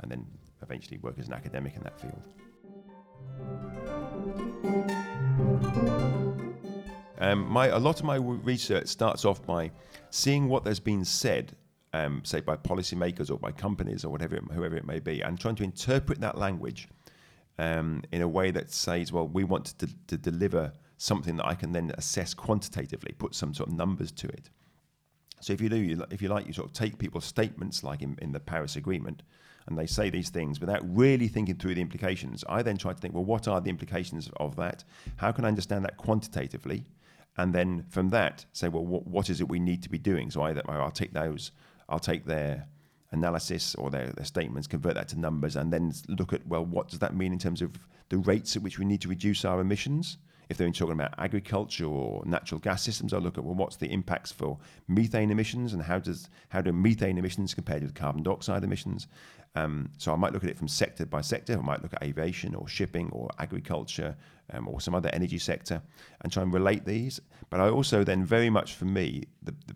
and 0.00 0.10
then 0.10 0.26
eventually 0.62 0.98
work 0.98 1.18
as 1.18 1.28
an 1.28 1.34
academic 1.34 1.76
in 1.76 1.82
that 1.82 2.00
field. 2.00 2.22
Um, 7.18 7.48
my, 7.48 7.68
a 7.68 7.78
lot 7.78 7.98
of 8.00 8.04
my 8.04 8.16
research 8.16 8.88
starts 8.88 9.24
off 9.24 9.44
by 9.44 9.70
seeing 10.10 10.48
what 10.48 10.64
there's 10.64 10.80
been 10.80 11.04
said, 11.04 11.54
um, 11.96 12.22
say 12.24 12.40
by 12.40 12.56
policymakers 12.56 13.30
or 13.30 13.38
by 13.38 13.52
companies 13.52 14.04
or 14.04 14.10
whatever, 14.10 14.36
it, 14.36 14.44
whoever 14.52 14.76
it 14.76 14.86
may 14.86 14.98
be, 14.98 15.22
and 15.22 15.38
trying 15.38 15.56
to 15.56 15.64
interpret 15.64 16.20
that 16.20 16.36
language 16.36 16.88
um, 17.58 18.02
in 18.12 18.22
a 18.22 18.28
way 18.28 18.50
that 18.50 18.70
says, 18.70 19.12
well, 19.12 19.28
we 19.28 19.44
want 19.44 19.66
to, 19.78 19.88
to 20.06 20.16
deliver 20.16 20.72
something 20.98 21.36
that 21.36 21.46
I 21.46 21.54
can 21.54 21.72
then 21.72 21.92
assess 21.96 22.34
quantitatively, 22.34 23.14
put 23.18 23.34
some 23.34 23.54
sort 23.54 23.68
of 23.68 23.74
numbers 23.74 24.12
to 24.12 24.28
it. 24.28 24.50
So 25.40 25.52
if 25.52 25.60
you 25.60 25.68
do, 25.68 26.04
if 26.10 26.22
you 26.22 26.28
like, 26.28 26.46
you 26.46 26.52
sort 26.52 26.68
of 26.68 26.72
take 26.72 26.98
people's 26.98 27.24
statements, 27.24 27.84
like 27.84 28.02
in, 28.02 28.16
in 28.22 28.32
the 28.32 28.40
Paris 28.40 28.76
Agreement, 28.76 29.22
and 29.66 29.76
they 29.76 29.86
say 29.86 30.10
these 30.10 30.30
things 30.30 30.60
without 30.60 30.82
really 30.84 31.28
thinking 31.28 31.56
through 31.56 31.74
the 31.74 31.80
implications. 31.80 32.44
I 32.48 32.62
then 32.62 32.76
try 32.78 32.92
to 32.92 32.98
think, 32.98 33.14
well, 33.14 33.24
what 33.24 33.48
are 33.48 33.60
the 33.60 33.70
implications 33.70 34.30
of 34.36 34.56
that? 34.56 34.84
How 35.16 35.32
can 35.32 35.44
I 35.44 35.48
understand 35.48 35.84
that 35.84 35.96
quantitatively? 35.96 36.84
And 37.36 37.52
then 37.52 37.84
from 37.88 38.10
that, 38.10 38.46
say, 38.52 38.68
well, 38.68 38.84
what, 38.84 39.28
is 39.28 39.40
it 39.40 39.48
we 39.48 39.58
need 39.58 39.82
to 39.82 39.90
be 39.90 39.98
doing? 39.98 40.30
So 40.30 40.42
either 40.42 40.62
I'll 40.68 40.90
take 40.90 41.12
those, 41.12 41.50
I'll 41.88 41.98
take 41.98 42.24
their 42.24 42.66
analysis 43.12 43.74
or 43.76 43.90
their, 43.90 44.08
their 44.08 44.24
statements, 44.24 44.66
convert 44.66 44.94
that 44.94 45.08
to 45.08 45.18
numbers, 45.18 45.56
and 45.56 45.72
then 45.72 45.92
look 46.08 46.32
at, 46.32 46.46
well, 46.46 46.64
what 46.64 46.88
does 46.88 46.98
that 47.00 47.14
mean 47.14 47.32
in 47.32 47.38
terms 47.38 47.62
of 47.62 47.78
the 48.08 48.18
rates 48.18 48.56
at 48.56 48.62
which 48.62 48.78
we 48.78 48.84
need 48.84 49.00
to 49.02 49.08
reduce 49.08 49.44
our 49.44 49.60
emissions? 49.60 50.18
If 50.48 50.58
they're 50.58 50.70
talking 50.70 50.92
about 50.92 51.14
agriculture 51.18 51.86
or 51.86 52.24
natural 52.24 52.60
gas 52.60 52.82
systems, 52.82 53.12
I'll 53.12 53.20
look 53.20 53.36
at 53.36 53.42
well, 53.42 53.56
what's 53.56 53.76
the 53.76 53.90
impacts 53.92 54.30
for 54.30 54.58
methane 54.86 55.32
emissions 55.32 55.72
and 55.72 55.82
how 55.82 55.98
does 55.98 56.28
how 56.50 56.60
do 56.60 56.72
methane 56.72 57.18
emissions 57.18 57.52
compared 57.52 57.82
with 57.82 57.94
carbon 57.94 58.22
dioxide 58.22 58.62
emissions? 58.62 59.08
Um, 59.56 59.90
so 59.98 60.12
I 60.12 60.16
might 60.16 60.32
look 60.32 60.44
at 60.44 60.50
it 60.50 60.56
from 60.56 60.68
sector 60.68 61.04
by 61.04 61.20
sector. 61.22 61.54
I 61.58 61.62
might 61.62 61.82
look 61.82 61.94
at 61.94 62.02
aviation 62.02 62.54
or 62.54 62.68
shipping 62.68 63.08
or 63.10 63.28
agriculture 63.40 64.14
um, 64.52 64.68
or 64.68 64.80
some 64.80 64.94
other 64.94 65.10
energy 65.12 65.38
sector 65.38 65.82
and 66.20 66.32
try 66.32 66.44
and 66.44 66.52
relate 66.52 66.84
these. 66.84 67.20
But 67.50 67.60
I 67.60 67.68
also 67.68 68.04
then 68.04 68.24
very 68.24 68.50
much 68.50 68.74
for 68.74 68.84
me 68.84 69.24
the, 69.42 69.52
the 69.66 69.74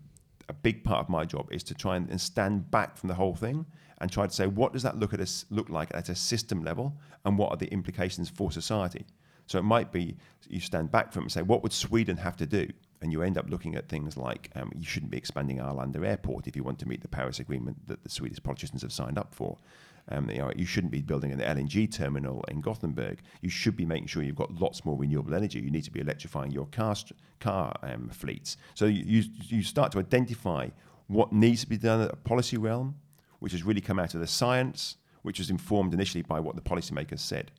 a 0.51 0.53
big 0.53 0.83
part 0.83 0.99
of 0.99 1.07
my 1.07 1.23
job 1.23 1.47
is 1.49 1.63
to 1.63 1.73
try 1.73 1.95
and, 1.95 2.09
and 2.09 2.19
stand 2.19 2.69
back 2.69 2.97
from 2.97 3.07
the 3.07 3.15
whole 3.15 3.33
thing 3.33 3.65
and 3.99 4.11
try 4.11 4.27
to 4.27 4.33
say 4.33 4.47
what 4.47 4.73
does 4.73 4.83
that 4.83 4.99
look 4.99 5.13
at 5.13 5.45
look 5.49 5.69
like 5.69 5.89
at 5.93 6.09
a 6.09 6.15
system 6.15 6.61
level 6.61 6.93
and 7.23 7.37
what 7.37 7.51
are 7.51 7.57
the 7.57 7.71
implications 7.71 8.29
for 8.29 8.51
society. 8.51 9.05
So 9.45 9.59
it 9.59 9.63
might 9.63 9.93
be 9.93 10.17
you 10.49 10.59
stand 10.59 10.91
back 10.91 11.13
from 11.13 11.21
it 11.21 11.25
and 11.25 11.31
say 11.31 11.41
what 11.41 11.63
would 11.63 11.71
Sweden 11.71 12.17
have 12.17 12.35
to 12.37 12.45
do, 12.45 12.67
and 13.01 13.11
you 13.11 13.21
end 13.21 13.37
up 13.37 13.49
looking 13.49 13.75
at 13.75 13.89
things 13.89 14.15
like 14.15 14.49
um, 14.55 14.71
you 14.75 14.85
shouldn't 14.85 15.11
be 15.11 15.17
expanding 15.17 15.57
Arlanda 15.57 16.05
Airport 16.05 16.47
if 16.47 16.55
you 16.55 16.63
want 16.63 16.79
to 16.79 16.87
meet 16.87 17.01
the 17.01 17.07
Paris 17.07 17.39
Agreement 17.39 17.87
that 17.87 18.03
the 18.03 18.09
Swedish 18.09 18.41
politicians 18.43 18.81
have 18.81 18.93
signed 18.93 19.17
up 19.17 19.33
for. 19.33 19.57
Um, 20.09 20.29
you, 20.29 20.39
know, 20.39 20.51
you 20.55 20.65
shouldn't 20.65 20.91
be 20.91 21.01
building 21.01 21.31
an 21.31 21.39
LNG 21.39 21.91
terminal 21.91 22.43
in 22.47 22.61
Gothenburg. 22.61 23.21
You 23.41 23.49
should 23.49 23.75
be 23.75 23.85
making 23.85 24.07
sure 24.07 24.23
you've 24.23 24.35
got 24.35 24.53
lots 24.59 24.83
more 24.83 24.97
renewable 24.97 25.33
energy. 25.33 25.59
You 25.59 25.71
need 25.71 25.83
to 25.83 25.91
be 25.91 25.99
electrifying 25.99 26.51
your 26.51 26.65
car 26.67 26.95
st- 26.95 27.17
car 27.39 27.75
um, 27.83 28.09
fleets. 28.09 28.57
So 28.73 28.85
you, 28.85 29.03
you 29.05 29.23
you 29.47 29.63
start 29.63 29.91
to 29.93 29.99
identify 29.99 30.69
what 31.07 31.31
needs 31.31 31.61
to 31.61 31.67
be 31.67 31.77
done 31.77 32.01
at 32.01 32.11
a 32.11 32.15
policy 32.15 32.57
realm, 32.57 32.95
which 33.39 33.51
has 33.51 33.63
really 33.63 33.81
come 33.81 33.99
out 33.99 34.13
of 34.13 34.21
the 34.21 34.27
science, 34.27 34.97
which 35.21 35.39
was 35.39 35.49
informed 35.49 35.93
initially 35.93 36.23
by 36.23 36.39
what 36.39 36.55
the 36.55 36.61
policymakers 36.61 37.19
said. 37.19 37.51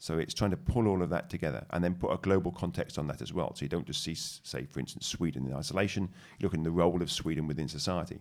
So 0.00 0.18
it's 0.18 0.32
trying 0.32 0.50
to 0.50 0.56
pull 0.56 0.88
all 0.88 1.02
of 1.02 1.10
that 1.10 1.28
together 1.28 1.66
and 1.70 1.84
then 1.84 1.94
put 1.94 2.10
a 2.10 2.16
global 2.16 2.50
context 2.50 2.98
on 2.98 3.06
that 3.08 3.20
as 3.20 3.34
well. 3.34 3.54
So 3.54 3.66
you 3.66 3.68
don't 3.68 3.86
just 3.86 4.02
see, 4.02 4.14
say, 4.14 4.64
for 4.64 4.80
instance, 4.80 5.06
Sweden 5.06 5.46
in 5.46 5.52
isolation. 5.52 6.08
You 6.38 6.46
look 6.46 6.54
at 6.54 6.64
the 6.64 6.70
role 6.70 7.02
of 7.02 7.12
Sweden 7.12 7.46
within 7.46 7.68
society. 7.68 8.18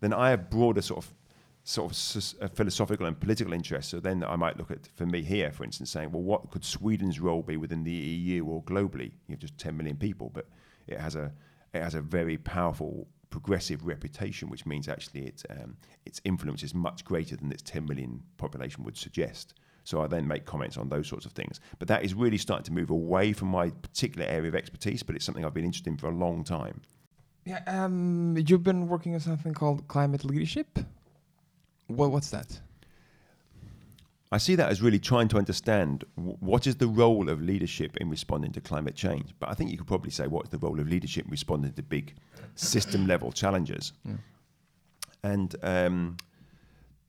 Then 0.00 0.12
I 0.12 0.30
have 0.30 0.50
broader 0.50 0.82
sort 0.82 1.04
of 1.04 1.14
sort 1.62 1.92
of 1.92 2.42
uh, 2.42 2.48
philosophical 2.48 3.06
and 3.06 3.18
political 3.20 3.52
interests. 3.52 3.92
So 3.92 4.00
then 4.00 4.24
I 4.24 4.34
might 4.34 4.58
look 4.58 4.72
at, 4.72 4.88
for 4.96 5.06
me 5.06 5.22
here, 5.22 5.52
for 5.52 5.62
instance, 5.62 5.90
saying, 5.90 6.10
well, 6.10 6.22
what 6.22 6.50
could 6.50 6.64
Sweden's 6.64 7.20
role 7.20 7.42
be 7.42 7.56
within 7.56 7.84
the 7.84 7.92
EU 7.92 8.44
or 8.44 8.64
globally? 8.64 9.12
You 9.28 9.34
have 9.34 9.38
just 9.38 9.56
10 9.58 9.76
million 9.76 9.96
people, 9.96 10.28
but 10.34 10.48
it 10.88 10.98
has 10.98 11.14
a 11.14 11.32
it 11.72 11.82
has 11.82 11.94
a 11.94 12.02
very 12.02 12.36
powerful 12.36 13.06
progressive 13.30 13.86
reputation, 13.86 14.50
which 14.50 14.66
means 14.66 14.88
actually 14.88 15.26
its 15.26 15.44
um, 15.50 15.76
its 16.04 16.20
influence 16.24 16.64
is 16.64 16.74
much 16.74 17.04
greater 17.04 17.36
than 17.36 17.52
its 17.52 17.62
10 17.62 17.86
million 17.86 18.22
population 18.38 18.82
would 18.82 18.96
suggest. 18.96 19.54
So 19.84 20.00
I 20.00 20.06
then 20.06 20.26
make 20.28 20.44
comments 20.44 20.76
on 20.76 20.88
those 20.88 21.08
sorts 21.08 21.26
of 21.26 21.32
things. 21.32 21.60
But 21.78 21.88
that 21.88 22.04
is 22.04 22.14
really 22.14 22.38
starting 22.38 22.64
to 22.64 22.72
move 22.72 22.90
away 22.90 23.32
from 23.32 23.48
my 23.48 23.70
particular 23.70 24.26
area 24.26 24.48
of 24.48 24.54
expertise, 24.54 25.02
but 25.02 25.16
it's 25.16 25.24
something 25.24 25.44
I've 25.44 25.54
been 25.54 25.64
interested 25.64 25.90
in 25.90 25.96
for 25.96 26.08
a 26.08 26.14
long 26.14 26.44
time. 26.44 26.82
Yeah, 27.44 27.60
um, 27.66 28.36
you've 28.46 28.62
been 28.62 28.86
working 28.86 29.14
on 29.14 29.20
something 29.20 29.52
called 29.52 29.88
climate 29.88 30.24
leadership. 30.24 30.78
What, 31.88 32.12
what's 32.12 32.30
that? 32.30 32.60
I 34.30 34.38
see 34.38 34.54
that 34.54 34.70
as 34.70 34.80
really 34.80 34.98
trying 34.98 35.28
to 35.28 35.36
understand 35.36 36.04
what 36.14 36.66
is 36.66 36.76
the 36.76 36.86
role 36.86 37.28
of 37.28 37.42
leadership 37.42 37.98
in 37.98 38.08
responding 38.08 38.50
to 38.52 38.62
climate 38.62 38.94
change. 38.94 39.34
But 39.38 39.50
I 39.50 39.54
think 39.54 39.70
you 39.70 39.76
could 39.76 39.86
probably 39.86 40.10
say 40.10 40.26
what 40.26 40.44
is 40.44 40.50
the 40.50 40.58
role 40.58 40.80
of 40.80 40.88
leadership 40.88 41.26
in 41.26 41.30
responding 41.30 41.72
to 41.74 41.82
big 41.82 42.14
system 42.54 43.06
level 43.06 43.30
challenges. 43.30 43.92
Yeah. 44.06 44.14
And 45.22 45.54
um, 45.62 46.16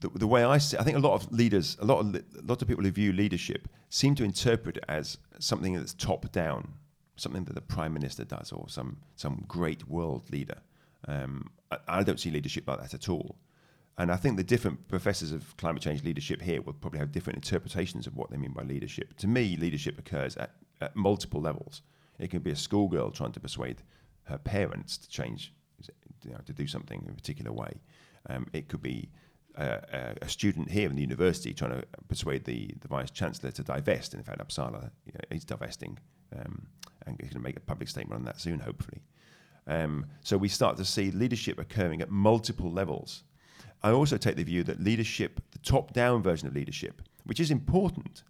the, 0.04 0.20
the 0.20 0.28
way 0.28 0.44
I 0.44 0.58
see, 0.58 0.78
I 0.78 0.84
think 0.84 0.98
a 0.98 1.00
lot 1.00 1.14
of 1.14 1.32
leaders, 1.32 1.78
a 1.80 1.86
lot 1.86 2.00
of 2.00 2.16
a 2.16 2.24
lot 2.44 2.62
of 2.62 2.68
people 2.68 2.84
who 2.84 2.92
view 2.92 3.14
leadership 3.14 3.68
seem 3.90 4.16
to 4.16 4.24
interpret 4.24 4.78
it 4.78 4.86
as 4.90 5.18
something 5.40 5.74
that's 5.74 5.94
top 5.94 6.32
down, 6.32 6.74
something 7.16 7.46
that 7.46 7.56
the 7.56 7.62
prime 7.62 7.94
minister 7.94 8.26
does, 8.26 8.52
or 8.52 8.68
some 8.68 8.98
some 9.16 9.46
great 9.48 9.88
world 9.88 10.30
leader. 10.30 10.60
Um, 11.08 11.52
I, 11.72 11.78
I 11.88 12.04
don't 12.04 12.20
see 12.20 12.32
leadership 12.32 12.68
like 12.68 12.82
that 12.82 12.94
at 12.94 13.10
all. 13.10 13.38
And 13.98 14.12
I 14.12 14.16
think 14.16 14.38
the 14.38 14.44
different 14.44 14.88
professors 14.88 15.32
of 15.32 15.56
climate 15.58 15.82
change 15.82 16.04
leadership 16.04 16.42
here 16.42 16.62
will 16.62 16.74
probably 16.74 17.00
have 17.00 17.12
different 17.12 17.38
interpretations 17.38 18.08
of 18.08 18.16
what 18.16 18.32
they 18.32 18.38
mean 18.38 18.52
by 18.52 18.64
leadership. 18.64 19.16
To 19.18 19.28
me, 19.28 19.56
leadership 19.56 20.00
occurs 20.00 20.36
at, 20.38 20.52
at 20.82 20.96
multiple 20.96 21.42
levels. 21.42 21.84
It 22.20 22.32
can 22.32 22.40
be 22.40 22.52
a 22.52 22.56
schoolgirl 22.56 23.12
trying 23.12 23.34
to 23.34 23.40
persuade 23.40 23.84
her 24.24 24.40
parents 24.40 24.98
to 24.98 25.08
change, 25.10 25.54
you 26.26 26.32
know, 26.32 26.40
to 26.46 26.54
do 26.54 26.66
something 26.66 27.04
in 27.06 27.12
a 27.12 27.14
particular 27.14 27.52
way. 27.52 27.74
Um, 28.30 28.48
it 28.54 28.68
could 28.68 28.82
be 28.82 29.10
a, 29.56 30.16
a 30.22 30.30
student 30.30 30.70
here 30.70 30.90
in 30.90 30.96
the 30.96 31.02
university 31.02 31.54
trying 31.54 31.72
to 31.72 31.86
persuade 32.08 32.46
the, 32.46 32.74
the 32.82 32.88
vice 32.88 33.12
chancellor 33.12 33.52
to 33.52 33.64
divest. 33.64 34.14
In 34.14 34.24
fact, 34.24 34.40
Uppsala 34.40 34.90
you 35.06 35.14
know, 35.14 35.36
is 35.36 35.44
divesting, 35.46 35.98
um, 36.36 36.68
and 37.06 37.18
he's 37.20 37.30
going 37.30 37.42
to 37.42 37.48
make 37.48 37.58
a 37.58 37.62
public 37.62 37.90
statement 37.90 38.20
on 38.20 38.26
that 38.26 38.40
soon, 38.40 38.60
hopefully. 38.60 39.02
Um, 39.68 40.06
so 40.22 40.38
we 40.38 40.50
start 40.50 40.78
to 40.78 40.86
see 40.86 41.12
leadership 41.12 41.60
occurring 41.60 42.02
at 42.02 42.10
multiple 42.10 42.72
levels. 42.72 43.24
I 43.82 43.92
also 43.92 44.18
take 44.18 44.36
the 44.36 44.44
view 44.44 44.64
that 44.64 44.82
leadership, 44.82 45.42
the 45.52 45.60
top-down 45.60 46.24
version 46.24 46.48
of 46.48 46.56
leadership, 46.56 47.02
which 47.26 47.40
is 47.40 47.52
important, 47.52 48.24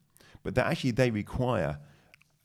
but 0.43 0.55
that 0.55 0.65
actually 0.67 0.91
they 0.91 1.11
require 1.11 1.79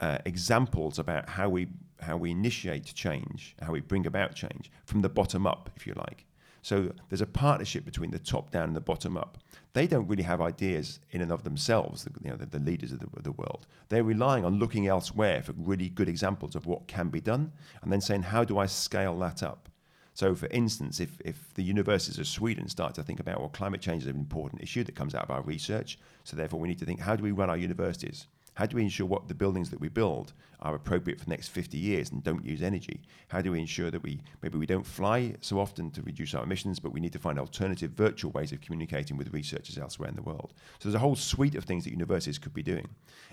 uh, 0.00 0.18
examples 0.24 0.98
about 0.98 1.28
how 1.28 1.48
we 1.48 1.68
how 2.00 2.16
we 2.16 2.30
initiate 2.30 2.84
change, 2.94 3.56
how 3.60 3.72
we 3.72 3.80
bring 3.80 4.06
about 4.06 4.32
change 4.32 4.70
from 4.84 5.02
the 5.02 5.08
bottom 5.08 5.48
up, 5.48 5.68
if 5.74 5.84
you 5.84 5.94
like. 5.94 6.24
So 6.62 6.92
there's 7.08 7.20
a 7.20 7.26
partnership 7.26 7.84
between 7.84 8.10
the 8.10 8.18
top 8.18 8.50
down 8.50 8.64
and 8.64 8.76
the 8.76 8.80
bottom 8.80 9.16
up. 9.16 9.38
They 9.72 9.86
don't 9.86 10.08
really 10.08 10.22
have 10.22 10.40
ideas 10.40 11.00
in 11.10 11.20
and 11.20 11.30
of 11.30 11.44
themselves, 11.44 12.04
the, 12.04 12.10
you 12.22 12.30
know, 12.30 12.36
the, 12.36 12.46
the 12.46 12.58
leaders 12.58 12.92
of 12.92 13.00
the, 13.00 13.06
of 13.16 13.22
the 13.22 13.32
world. 13.32 13.66
They're 13.88 14.04
relying 14.04 14.44
on 14.44 14.58
looking 14.58 14.86
elsewhere 14.86 15.42
for 15.42 15.52
really 15.56 15.88
good 15.88 16.08
examples 16.08 16.56
of 16.56 16.66
what 16.66 16.88
can 16.88 17.08
be 17.08 17.20
done 17.20 17.52
and 17.82 17.92
then 17.92 18.00
saying, 18.00 18.22
how 18.22 18.44
do 18.44 18.58
I 18.58 18.66
scale 18.66 19.18
that 19.20 19.42
up? 19.42 19.68
So, 20.14 20.34
for 20.34 20.48
instance, 20.48 20.98
if, 20.98 21.20
if 21.24 21.54
the 21.54 21.62
universities 21.62 22.18
of 22.18 22.26
Sweden 22.26 22.68
start 22.68 22.92
to 22.94 23.04
think 23.04 23.20
about, 23.20 23.38
well, 23.38 23.50
climate 23.50 23.80
change 23.80 24.02
is 24.02 24.08
an 24.08 24.16
important 24.16 24.60
issue 24.60 24.82
that 24.82 24.96
comes 24.96 25.14
out 25.14 25.22
of 25.22 25.30
our 25.30 25.42
research, 25.42 25.96
so 26.24 26.36
therefore 26.36 26.58
we 26.58 26.66
need 26.66 26.80
to 26.80 26.84
think, 26.84 26.98
how 26.98 27.14
do 27.14 27.22
we 27.22 27.30
run 27.30 27.48
our 27.48 27.56
universities? 27.56 28.26
How 28.58 28.66
do 28.66 28.74
we 28.74 28.82
ensure 28.82 29.06
what 29.06 29.28
the 29.28 29.36
buildings 29.36 29.70
that 29.70 29.80
we 29.80 29.88
build 29.88 30.32
are 30.58 30.74
appropriate 30.74 31.20
for 31.20 31.26
the 31.26 31.30
next 31.30 31.46
50 31.46 31.78
years 31.78 32.10
and 32.10 32.24
don't 32.24 32.44
use 32.44 32.60
energy? 32.60 33.02
How 33.28 33.40
do 33.40 33.52
we 33.52 33.60
ensure 33.60 33.88
that 33.92 34.02
we 34.02 34.20
maybe 34.42 34.58
we 34.58 34.66
don't 34.66 34.84
fly 34.84 35.36
so 35.40 35.60
often 35.60 35.92
to 35.92 36.02
reduce 36.02 36.34
our 36.34 36.42
emissions, 36.42 36.80
but 36.80 36.92
we 36.92 36.98
need 36.98 37.12
to 37.12 37.20
find 37.20 37.38
alternative 37.38 37.92
virtual 37.92 38.32
ways 38.32 38.50
of 38.50 38.60
communicating 38.60 39.16
with 39.16 39.32
researchers 39.32 39.78
elsewhere 39.78 40.08
in 40.08 40.16
the 40.16 40.22
world? 40.22 40.54
So 40.80 40.88
there's 40.88 40.96
a 40.96 40.98
whole 40.98 41.14
suite 41.14 41.54
of 41.54 41.66
things 41.66 41.84
that 41.84 41.92
universities 41.92 42.36
could 42.36 42.52
be 42.52 42.64
doing. 42.64 42.88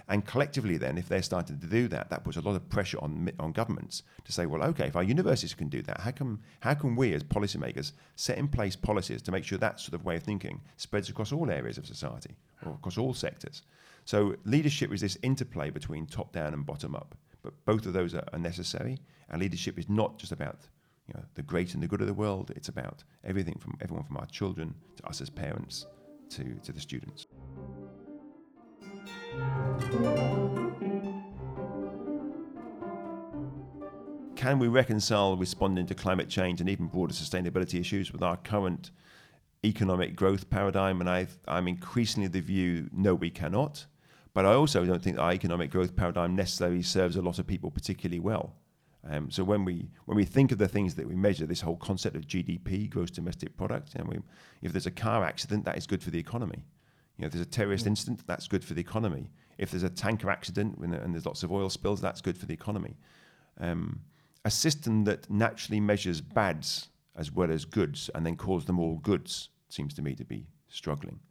And 0.09 0.27
collectively, 0.27 0.77
then, 0.77 0.95
if 0.95 1.09
they're 1.09 1.23
starting 1.23 1.57
to 1.57 1.65
do 1.65 1.87
that, 1.87 2.11
that 2.11 2.23
puts 2.23 2.37
a 2.37 2.41
lot 2.41 2.55
of 2.55 2.69
pressure 2.69 2.99
on 3.01 3.31
on 3.39 3.51
governments 3.51 4.03
to 4.25 4.31
say, 4.31 4.45
well, 4.45 4.61
okay, 4.61 4.85
if 4.85 4.95
our 4.95 5.01
universities 5.01 5.55
can 5.55 5.69
do 5.69 5.81
that, 5.81 6.01
how 6.01 6.11
can 6.11 6.39
how 6.59 6.75
can 6.75 6.95
we 6.95 7.15
as 7.15 7.23
policymakers 7.23 7.93
set 8.15 8.37
in 8.37 8.47
place 8.47 8.75
policies 8.75 9.23
to 9.23 9.31
make 9.31 9.43
sure 9.43 9.57
that 9.57 9.79
sort 9.79 9.95
of 9.95 10.05
way 10.05 10.17
of 10.17 10.21
thinking 10.21 10.61
spreads 10.77 11.09
across 11.09 11.31
all 11.31 11.49
areas 11.49 11.79
of 11.79 11.87
society 11.87 12.35
or 12.63 12.73
across 12.73 12.99
all 12.99 13.15
sectors? 13.15 13.63
So 14.05 14.35
leadership 14.45 14.93
is 14.93 15.01
this 15.01 15.17
interplay 15.23 15.71
between 15.71 16.05
top 16.05 16.31
down 16.31 16.53
and 16.53 16.65
bottom 16.65 16.95
up. 16.95 17.15
But 17.41 17.53
both 17.65 17.85
of 17.85 17.93
those 17.93 18.13
are, 18.13 18.23
are 18.33 18.39
necessary. 18.39 18.99
And 19.29 19.41
leadership 19.41 19.77
is 19.77 19.89
not 19.89 20.17
just 20.17 20.31
about 20.31 20.67
you 21.07 21.13
know, 21.15 21.23
the 21.33 21.41
great 21.41 21.73
and 21.73 21.81
the 21.81 21.87
good 21.87 22.01
of 22.01 22.07
the 22.07 22.13
world. 22.13 22.51
It's 22.55 22.69
about 22.69 23.03
everything 23.23 23.57
from 23.59 23.77
everyone 23.81 24.05
from 24.05 24.17
our 24.17 24.25
children 24.27 24.75
to 24.97 25.07
us 25.07 25.21
as 25.21 25.29
parents 25.29 25.87
to, 26.29 26.43
to 26.63 26.71
the 26.71 26.79
students. 26.79 27.27
Can 34.35 34.59
we 34.59 34.67
reconcile 34.67 35.35
responding 35.35 35.87
to 35.87 35.95
climate 35.95 36.29
change 36.29 36.61
and 36.61 36.69
even 36.69 36.85
broader 36.87 37.13
sustainability 37.13 37.79
issues 37.79 38.11
with 38.11 38.21
our 38.21 38.37
current 38.37 38.91
economic 39.63 40.15
growth 40.15 40.49
paradigm? 40.51 41.01
And 41.01 41.09
i 41.09 41.27
am 41.47 41.67
increasingly 41.67 42.27
the 42.27 42.41
view 42.41 42.89
no, 42.91 43.15
we 43.15 43.31
cannot. 43.31 43.87
But 44.35 44.45
I 44.45 44.53
also 44.53 44.85
don't 44.85 45.01
think 45.01 45.17
our 45.17 45.31
economic 45.31 45.71
growth 45.71 45.95
paradigm 45.95 46.35
necessarily 46.35 46.81
serves 46.81 47.15
a 47.15 47.21
lot 47.21 47.39
of 47.39 47.47
people 47.47 47.71
particularly 47.71 48.19
well. 48.19 48.53
Um, 49.09 49.31
so 49.31 49.45
when 49.45 49.63
we 49.63 49.87
when 50.05 50.17
we 50.17 50.25
think 50.25 50.51
of 50.51 50.57
the 50.57 50.67
things 50.67 50.95
that 50.95 51.07
we 51.07 51.15
measure, 51.15 51.45
this 51.45 51.61
whole 51.61 51.77
concept 51.77 52.17
of 52.17 52.27
GDP, 52.27 52.89
gross 52.89 53.09
domestic 53.09 53.55
product, 53.55 53.95
and 53.95 54.09
we, 54.09 54.17
if 54.61 54.73
there's 54.73 54.87
a 54.87 54.91
car 54.91 55.23
accident, 55.23 55.63
that 55.63 55.77
is 55.77 55.87
good 55.87 56.03
for 56.03 56.09
the 56.11 56.19
economy. 56.19 56.65
You 57.15 57.21
know, 57.21 57.27
if 57.27 57.31
there's 57.31 57.45
a 57.45 57.49
terrorist 57.49 57.87
incident, 57.87 58.27
that's 58.27 58.49
good 58.49 58.65
for 58.65 58.73
the 58.73 58.81
economy. 58.81 59.29
If 59.57 59.71
there's 59.71 59.83
a 59.83 59.89
tanker 59.89 60.29
accident 60.29 60.79
and 60.79 61.13
there's 61.13 61.25
lots 61.25 61.43
of 61.43 61.51
oil 61.53 61.69
spills, 61.69 62.01
that's 62.01 62.19
good 62.19 62.37
for 62.37 62.45
the 62.45 62.53
economy. 62.53 62.97
Um, 63.57 64.01
a 64.43 64.51
system 64.51 65.05
that 65.05 65.29
naturally 65.29 65.79
measures 65.79 66.19
bads 66.19 66.89
as 67.15 67.31
well 67.31 67.49
as 67.51 67.63
goods 67.63 68.09
and 68.13 68.25
then 68.25 68.35
calls 68.35 68.65
them 68.65 68.79
all 68.79 68.97
goods 68.97 69.47
seems 69.69 69.93
to 69.93 70.01
me 70.01 70.13
to 70.15 70.25
be 70.25 70.45
struggling. 70.67 71.21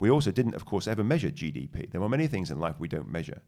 We 0.00 0.10
also 0.10 0.32
didn't, 0.32 0.54
of 0.54 0.64
course, 0.64 0.88
ever 0.88 1.04
measure 1.04 1.30
GDP. 1.30 1.90
There 1.90 2.02
are 2.02 2.08
many 2.08 2.26
things 2.26 2.50
in 2.50 2.58
life 2.58 2.80
we 2.80 2.88
don't 2.88 3.12
measure. 3.12 3.42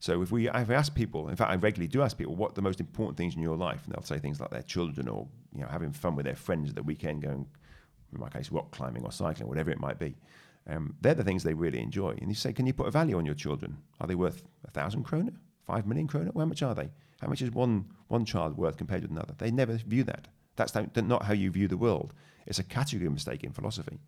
So 0.00 0.22
if 0.22 0.32
we, 0.32 0.48
I've 0.48 0.70
asked 0.70 0.94
people, 0.94 1.28
in 1.28 1.36
fact, 1.36 1.50
I 1.50 1.56
regularly 1.56 1.88
do 1.88 2.02
ask 2.02 2.16
people 2.16 2.34
what 2.34 2.54
the 2.54 2.62
most 2.62 2.80
important 2.80 3.18
things 3.18 3.36
in 3.36 3.42
your 3.42 3.56
life, 3.56 3.82
and 3.84 3.94
they'll 3.94 4.02
say 4.02 4.18
things 4.18 4.40
like 4.40 4.50
their 4.50 4.62
children 4.62 5.08
or 5.08 5.28
you 5.54 5.62
know 5.62 5.68
having 5.68 5.92
fun 5.92 6.16
with 6.16 6.24
their 6.24 6.36
friends 6.36 6.70
at 6.70 6.76
the 6.76 6.82
weekend, 6.82 7.22
going, 7.22 7.46
in 8.12 8.20
my 8.20 8.28
case, 8.28 8.50
rock 8.50 8.70
climbing 8.70 9.04
or 9.04 9.12
cycling, 9.12 9.48
whatever 9.48 9.70
it 9.70 9.80
might 9.80 9.98
be. 9.98 10.16
Um, 10.66 10.94
they're 11.00 11.14
the 11.14 11.24
things 11.24 11.42
they 11.42 11.54
really 11.54 11.80
enjoy. 11.80 12.10
And 12.10 12.28
you 12.28 12.34
say, 12.34 12.52
can 12.52 12.66
you 12.66 12.72
put 12.72 12.86
a 12.86 12.90
value 12.90 13.18
on 13.18 13.26
your 13.26 13.34
children? 13.34 13.76
Are 14.00 14.06
they 14.06 14.14
worth 14.14 14.42
a 14.66 14.70
thousand 14.70 15.02
kroner, 15.04 15.32
five 15.66 15.86
million 15.86 16.06
kroner? 16.06 16.30
Well, 16.32 16.44
how 16.44 16.48
much 16.48 16.62
are 16.62 16.74
they? 16.74 16.90
How 17.20 17.28
much 17.28 17.42
is 17.42 17.50
one 17.50 17.86
one 18.06 18.24
child 18.24 18.56
worth 18.56 18.76
compared 18.78 19.02
with 19.02 19.10
another? 19.10 19.34
They 19.36 19.50
never 19.50 19.74
view 19.74 20.04
that. 20.04 20.28
That's 20.56 20.74
not 20.74 21.24
how 21.24 21.34
you 21.34 21.50
view 21.50 21.68
the 21.68 21.76
world. 21.76 22.14
It's 22.46 22.58
a 22.58 22.64
category 22.64 23.10
mistake 23.10 23.44
in 23.44 23.52
philosophy. 23.52 23.98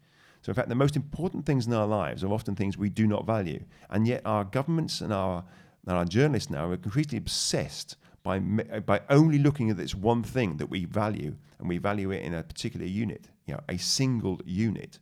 So, 0.42 0.50
in 0.50 0.54
fact, 0.54 0.68
the 0.68 0.74
most 0.74 0.96
important 0.96 1.44
things 1.44 1.66
in 1.66 1.72
our 1.72 1.86
lives 1.86 2.24
are 2.24 2.32
often 2.32 2.56
things 2.56 2.78
we 2.78 2.88
do 2.88 3.06
not 3.06 3.26
value. 3.26 3.62
And 3.90 4.06
yet, 4.06 4.22
our 4.24 4.44
governments 4.44 5.00
and 5.00 5.12
our, 5.12 5.44
and 5.86 5.96
our 5.96 6.04
journalists 6.04 6.50
now 6.50 6.70
are 6.70 6.74
increasingly 6.74 7.18
obsessed 7.18 7.96
by, 8.22 8.38
by 8.38 9.00
only 9.08 9.38
looking 9.38 9.70
at 9.70 9.76
this 9.76 9.94
one 9.94 10.22
thing 10.22 10.56
that 10.56 10.70
we 10.70 10.84
value, 10.84 11.36
and 11.58 11.68
we 11.68 11.78
value 11.78 12.10
it 12.10 12.22
in 12.22 12.34
a 12.34 12.42
particular 12.42 12.86
unit, 12.86 13.28
you 13.46 13.54
know, 13.54 13.60
a 13.68 13.76
single 13.76 14.40
unit. 14.44 14.98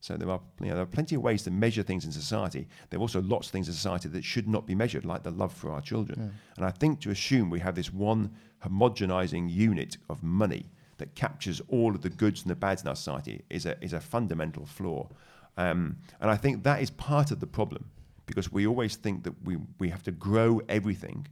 So 0.00 0.16
there 0.16 0.28
are, 0.30 0.40
you 0.60 0.66
know, 0.66 0.74
there 0.74 0.82
are 0.82 0.86
plenty 0.86 1.14
of 1.14 1.22
ways 1.22 1.44
to 1.44 1.50
measure 1.50 1.82
things 1.82 2.04
in 2.04 2.12
society. 2.12 2.66
There 2.90 2.98
are 2.98 3.02
also 3.02 3.22
lots 3.22 3.46
of 3.46 3.52
things 3.52 3.68
in 3.68 3.74
society 3.74 4.08
that 4.08 4.24
should 4.24 4.48
not 4.48 4.66
be 4.66 4.74
measured, 4.74 5.04
like 5.04 5.22
the 5.22 5.30
love 5.30 5.52
for 5.52 5.70
our 5.70 5.80
children. 5.80 6.18
Yeah. 6.18 6.56
And 6.56 6.66
I 6.66 6.70
think 6.70 7.00
to 7.02 7.10
assume 7.10 7.50
we 7.50 7.60
have 7.60 7.76
this 7.76 7.92
one 7.92 8.32
homogenizing 8.64 9.48
unit 9.48 9.96
of 10.10 10.22
money 10.22 10.66
that 11.02 11.16
captures 11.16 11.60
all 11.66 11.90
of 11.96 12.02
the 12.02 12.08
goods 12.08 12.42
and 12.42 12.50
the 12.50 12.54
bads 12.54 12.82
in 12.82 12.88
our 12.88 12.94
society 12.94 13.42
is 13.50 13.66
a, 13.66 13.76
is 13.84 13.92
a 13.92 14.00
fundamental 14.00 14.64
flaw. 14.64 15.08
Um, 15.56 15.96
and 16.20 16.30
I 16.30 16.36
think 16.36 16.62
that 16.62 16.80
is 16.80 16.90
part 16.90 17.32
of 17.32 17.40
the 17.40 17.46
problem 17.48 17.90
because 18.24 18.52
we 18.52 18.68
always 18.68 18.94
think 18.94 19.24
that 19.24 19.34
we, 19.44 19.58
we 19.80 19.88
have 19.88 20.04
to 20.04 20.12
grow 20.12 20.60
everything 20.68 21.26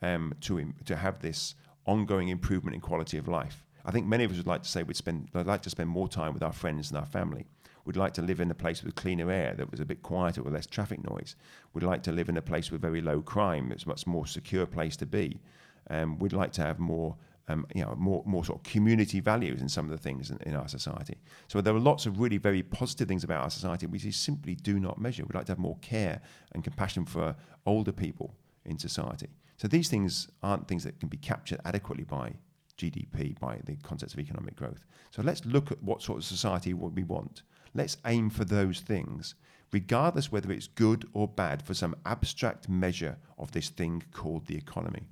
um, 0.00 0.32
to, 0.40 0.72
to 0.86 0.96
have 0.96 1.20
this 1.20 1.54
ongoing 1.84 2.28
improvement 2.28 2.74
in 2.74 2.80
quality 2.80 3.18
of 3.18 3.28
life. 3.28 3.62
I 3.84 3.90
think 3.90 4.06
many 4.06 4.24
of 4.24 4.30
us 4.30 4.38
would 4.38 4.46
like 4.46 4.62
to 4.62 4.70
say 4.70 4.82
we'd 4.82 4.96
spend, 4.96 5.28
would 5.34 5.46
like 5.46 5.60
to 5.62 5.70
spend 5.70 5.90
more 5.90 6.08
time 6.08 6.32
with 6.32 6.42
our 6.42 6.52
friends 6.52 6.90
and 6.90 6.98
our 6.98 7.04
family. 7.04 7.44
We'd 7.84 7.98
like 7.98 8.14
to 8.14 8.22
live 8.22 8.40
in 8.40 8.50
a 8.50 8.54
place 8.54 8.82
with 8.82 8.94
cleaner 8.94 9.30
air 9.30 9.52
that 9.58 9.70
was 9.70 9.80
a 9.80 9.84
bit 9.84 10.02
quieter 10.02 10.42
with 10.42 10.54
less 10.54 10.66
traffic 10.66 11.06
noise. 11.10 11.36
We'd 11.74 11.84
like 11.84 12.02
to 12.04 12.12
live 12.12 12.30
in 12.30 12.38
a 12.38 12.42
place 12.42 12.70
with 12.70 12.80
very 12.80 13.02
low 13.02 13.20
crime. 13.20 13.70
It's 13.70 13.84
a 13.84 13.88
much 13.88 14.06
more 14.06 14.26
secure 14.26 14.64
place 14.64 14.96
to 14.96 15.06
be. 15.06 15.42
Um, 15.90 16.18
we'd 16.18 16.32
like 16.32 16.52
to 16.52 16.62
have 16.62 16.78
more 16.78 17.16
um, 17.48 17.66
you 17.74 17.82
know, 17.82 17.94
more, 17.96 18.22
more 18.24 18.44
sort 18.44 18.58
of 18.58 18.62
community 18.64 19.20
values 19.20 19.60
in 19.60 19.68
some 19.68 19.84
of 19.84 19.90
the 19.90 19.98
things 19.98 20.30
in, 20.30 20.38
in, 20.46 20.54
our 20.54 20.68
society. 20.68 21.18
So 21.48 21.60
there 21.60 21.74
are 21.74 21.80
lots 21.80 22.06
of 22.06 22.18
really 22.18 22.38
very 22.38 22.62
positive 22.62 23.06
things 23.06 23.22
about 23.22 23.42
our 23.42 23.50
society 23.50 23.86
which 23.86 24.04
we 24.04 24.12
simply 24.12 24.54
do 24.54 24.80
not 24.80 24.98
measure. 24.98 25.24
We'd 25.24 25.34
like 25.34 25.46
to 25.46 25.52
have 25.52 25.58
more 25.58 25.76
care 25.82 26.20
and 26.52 26.64
compassion 26.64 27.04
for 27.04 27.36
older 27.66 27.92
people 27.92 28.34
in 28.64 28.78
society. 28.78 29.28
So 29.56 29.68
these 29.68 29.88
things 29.88 30.28
aren't 30.42 30.66
things 30.68 30.84
that 30.84 30.98
can 31.00 31.08
be 31.08 31.18
captured 31.18 31.60
adequately 31.64 32.04
by 32.04 32.34
GDP, 32.78 33.38
by 33.38 33.60
the 33.64 33.76
concepts 33.76 34.14
of 34.14 34.20
economic 34.20 34.56
growth. 34.56 34.84
So 35.10 35.22
let's 35.22 35.44
look 35.44 35.70
at 35.70 35.82
what 35.82 36.02
sort 36.02 36.18
of 36.18 36.24
society 36.24 36.74
we 36.74 37.04
want. 37.04 37.42
Let's 37.74 37.98
aim 38.06 38.30
for 38.30 38.44
those 38.44 38.80
things, 38.80 39.34
regardless 39.72 40.32
whether 40.32 40.50
it's 40.50 40.66
good 40.66 41.08
or 41.12 41.28
bad, 41.28 41.62
for 41.62 41.74
some 41.74 41.94
abstract 42.06 42.68
measure 42.68 43.16
of 43.38 43.52
this 43.52 43.68
thing 43.68 44.02
called 44.12 44.46
the 44.46 44.56
economy. 44.56 45.08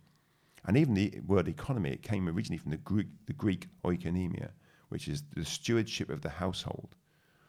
And 0.64 0.76
even 0.76 0.94
the 0.94 1.20
word 1.26 1.48
economy, 1.48 1.90
it 1.90 2.02
came 2.02 2.28
originally 2.28 2.58
from 2.58 2.70
the 2.70 2.76
Greek, 2.78 3.08
the 3.26 3.32
Greek 3.32 3.68
oikonomia, 3.84 4.50
which 4.88 5.08
is 5.08 5.24
the 5.34 5.44
stewardship 5.44 6.08
of 6.08 6.20
the 6.20 6.28
household. 6.28 6.94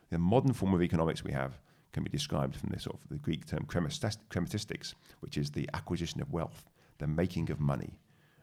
The 0.10 0.18
modern 0.18 0.54
form 0.54 0.74
of 0.74 0.82
economics 0.82 1.24
we 1.24 1.32
have 1.32 1.60
can 1.92 2.04
be 2.04 2.10
described 2.10 2.56
from 2.56 2.70
the 2.70 2.80
sort 2.80 2.98
of 3.02 3.10
the 3.10 3.18
Greek 3.18 3.46
term 3.46 3.66
chrematistics, 3.66 4.94
which 5.20 5.38
is 5.38 5.52
the 5.52 5.70
acquisition 5.74 6.22
of 6.22 6.32
wealth, 6.32 6.70
the 6.98 7.08
making 7.08 7.52
of 7.52 7.60
money. 7.60 8.00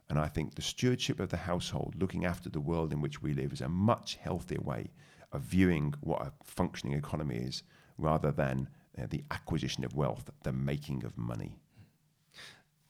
And 0.08 0.18
I 0.18 0.26
think 0.26 0.54
the 0.54 0.62
stewardship 0.62 1.20
of 1.20 1.28
the 1.28 1.36
household, 1.36 1.94
looking 2.00 2.24
after 2.24 2.48
the 2.48 2.60
world 2.60 2.92
in 2.92 3.00
which 3.00 3.22
we 3.22 3.32
live, 3.32 3.52
is 3.52 3.60
a 3.60 3.68
much 3.68 4.16
healthier 4.16 4.60
way 4.60 4.90
of 5.32 5.42
viewing 5.42 5.94
what 6.00 6.22
a 6.22 6.32
functioning 6.42 6.96
economy 6.96 7.36
is 7.36 7.62
rather 7.96 8.32
than 8.32 8.68
uh, 8.98 9.06
the 9.08 9.24
acquisition 9.30 9.84
of 9.84 9.94
wealth, 9.94 10.30
the 10.42 10.52
making 10.52 11.04
of 11.04 11.16
money. 11.16 11.60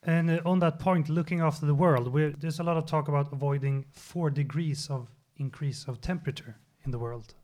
And 0.02 0.30
uh, 0.30 0.40
on 0.46 0.60
that 0.60 0.78
point, 0.78 1.08
looking 1.08 1.40
after 1.40 1.66
the 1.66 1.74
world, 1.74 2.12
there's 2.40 2.58
a 2.58 2.62
lot 2.62 2.76
of 2.76 2.86
talk 2.86 3.08
about 3.08 3.32
avoiding 3.32 3.84
four 3.92 4.30
degrees 4.30 4.88
of 4.88 5.08
increase 5.36 5.84
of 5.86 6.00
temperature 6.00 6.56
in 6.84 6.90
the 6.90 6.98
world. 6.98 7.34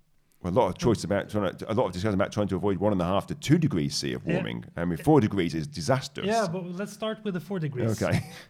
Well, 0.43 0.53
a 0.53 0.55
lot 0.55 0.69
of 0.69 0.79
choice 0.79 1.05
about 1.05 1.29
trying 1.29 1.57
to, 1.57 1.73
a 1.73 1.75
lot 1.75 1.87
of 1.87 1.93
discussion 1.93 2.15
about 2.15 2.33
trying 2.33 2.49
to 2.49 2.57
avoid 2.57 2.79
one 2.79 2.93
and 2.93 3.01
a 3.01 3.05
half 3.05 3.27
to 3.29 3.35
two 3.35 3.59
degrees 3.59 3.95
C 3.95 4.13
of 4.13 4.25
warming. 4.25 4.65
Yeah. 4.65 4.83
I 4.83 4.85
mean, 4.85 4.99
four 4.99 5.21
degrees 5.21 5.55
is 5.55 5.67
disastrous. 5.67 6.27
Yeah, 6.27 6.47
but 6.51 6.65
let's 6.65 6.93
start 6.93 7.19
with 7.25 7.35
the 7.35 7.41
four 7.41 7.59
degrees. 7.59 8.03
Okay. 8.03 8.21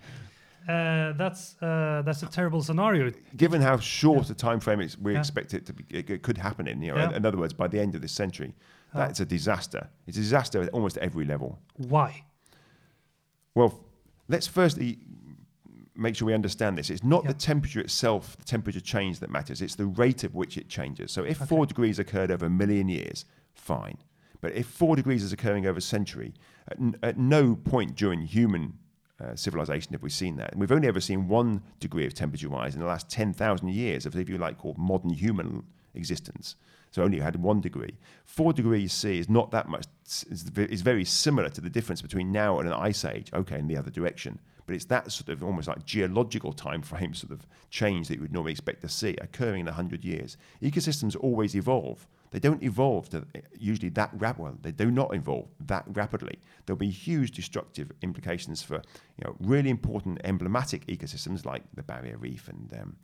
Uh, 0.68 1.12
that's 1.12 1.54
uh, 1.62 2.02
that's 2.04 2.25
a 2.25 2.26
terrible 2.26 2.60
scenario. 2.60 3.12
Given 3.36 3.62
how 3.62 3.78
short 3.78 4.26
yeah. 4.26 4.32
a 4.32 4.34
time 4.34 4.58
frame 4.58 4.80
we 5.00 5.12
yeah. 5.12 5.20
expect 5.20 5.54
it 5.54 5.64
to 5.64 5.72
be, 5.72 5.84
it 5.90 6.25
could 6.25 6.36
happen 6.36 6.66
in. 6.66 6.82
You 6.82 6.90
know, 6.90 6.98
yeah. 6.98 7.10
in, 7.10 7.14
in, 7.14 7.25
other 7.25 7.38
words, 7.38 7.52
by 7.52 7.68
the 7.68 7.78
end 7.78 7.94
of 7.94 8.02
this 8.02 8.10
century, 8.10 8.52
that's 8.92 9.20
a 9.20 9.25
disaster. 9.25 9.88
It's 10.08 10.16
a 10.16 10.20
disaster 10.20 10.60
at 10.62 10.70
almost 10.70 10.98
every 10.98 11.25
level. 11.25 11.60
Why? 11.76 12.25
Well, 13.54 13.86
let's 14.28 14.47
firstly 14.47 14.99
make 15.95 16.16
sure 16.16 16.26
we 16.26 16.35
understand 16.35 16.76
this. 16.76 16.90
It's 16.90 17.04
not 17.04 17.25
the 17.25 17.35
temperature 17.35 17.80
itself, 17.80 18.37
the 18.37 18.45
temperature 18.45 18.80
change 18.80 19.21
that 19.21 19.30
matters. 19.30 19.62
It's 19.62 19.75
the 19.75 19.87
rate 19.87 20.25
at 20.25 20.35
which 20.35 20.56
it 20.56 20.68
changes. 20.68 21.11
So 21.11 21.25
if 21.25 21.40
okay. 21.40 21.49
four 21.49 21.66
degrees 21.66 21.99
occurred 21.99 22.30
over 22.30 22.47
a 22.47 22.50
million 22.50 22.88
years, 22.88 23.25
fine. 23.54 23.97
But 24.40 24.52
if 24.52 24.66
four 24.66 24.97
degrees 24.97 25.23
is 25.23 25.33
occurring 25.33 25.66
over 25.66 25.78
a 25.78 25.83
century, 25.83 26.35
at, 26.68 26.78
n- 26.78 26.97
at 27.02 27.18
no 27.18 27.56
point 27.56 27.97
during 27.97 28.21
human 28.21 28.75
uh, 29.18 29.35
civilization 29.35 29.92
have 29.92 30.02
we 30.02 30.11
seen 30.11 30.37
that. 30.37 30.52
And 30.52 30.61
we've 30.61 30.73
only 30.73 30.88
ever 30.88 31.00
seen 31.00 31.28
one 31.28 31.62
degree 31.80 32.06
of 32.06 32.12
temperature 32.12 32.49
rise 32.49 32.75
in 32.75 32.80
the 32.80 32.87
last 32.87 33.09
10,000 33.09 33.68
years 33.68 34.04
of, 34.04 34.14
if 34.14 34.28
you 34.28 34.37
like, 34.37 34.59
called 34.59 34.76
modern 34.76 35.11
human 35.11 35.64
existence. 35.97 36.57
So 36.91 37.03
only 37.03 37.21
had 37.21 37.37
one 37.37 37.61
degree. 37.61 37.99
Four 38.25 38.53
degrees 38.53 38.93
C 38.93 39.19
is 39.19 39.29
not 39.29 39.50
that 39.50 39.69
much. 39.69 39.87
It's, 40.05 40.43
very 40.43 41.05
similar 41.05 41.49
to 41.50 41.61
the 41.61 41.69
difference 41.69 42.00
between 42.00 42.33
now 42.33 42.59
and 42.59 42.69
an 42.69 42.75
ice 42.75 43.05
age. 43.05 43.31
Okay, 43.35 43.59
in 43.59 43.67
the 43.67 43.76
other 43.76 43.91
direction, 43.91 44.38
but 44.67 44.75
it's 44.75 44.87
that 44.87 45.11
sort 45.12 45.29
of 45.29 45.43
almost 45.43 45.69
like 45.69 45.85
geological 45.85 46.53
time 46.53 46.83
frame 46.83 47.15
sort 47.15 47.33
of 47.33 47.47
change 47.71 48.09
that 48.09 48.15
you 48.15 48.21
would 48.23 48.33
normally 48.33 48.53
expect 48.53 48.83
to 48.83 48.88
see 48.88 49.17
occurring 49.21 49.61
in 49.61 49.67
100 49.67 50.05
years. 50.05 50.37
Ecosystems 50.62 51.17
always 51.21 51.55
evolve. 51.55 52.07
They 52.31 52.41
don't 52.41 52.62
evolve 52.62 53.09
to 53.11 53.25
usually 53.59 53.88
that 53.91 54.11
rap 54.15 54.38
well, 54.38 54.59
they 54.61 54.73
do 54.73 54.91
not 54.91 55.15
evolve 55.15 55.49
that 55.67 55.85
rapidly. 55.88 56.38
There'll 56.65 56.76
be 56.76 56.91
huge 56.91 57.31
destructive 57.31 57.93
implications 58.03 58.62
for 58.62 58.76
you 58.76 59.25
know 59.25 59.37
really 59.41 59.71
important 59.71 60.21
emblematic 60.25 60.87
ecosystems 60.87 61.45
like 61.45 61.62
the 61.75 61.83
barrier 61.83 62.17
reef 62.17 62.49
and 62.49 62.73
um, 62.81 62.97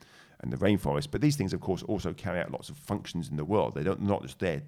and 0.43 0.53
the 0.53 0.57
rainforest. 0.57 1.09
But 1.11 1.21
these 1.21 1.37
things, 1.37 1.53
of 1.53 1.61
course, 1.61 1.83
also 1.85 2.13
carry 2.13 2.41
out 2.41 2.51
lots 2.51 2.69
of 2.69 2.77
functions 2.77 3.29
in 3.29 3.37
the 3.37 3.45
world. 3.45 3.75
They 3.75 3.83
don't 3.83 4.03
not 4.03 4.23
just 4.23 4.39
there 4.39 4.63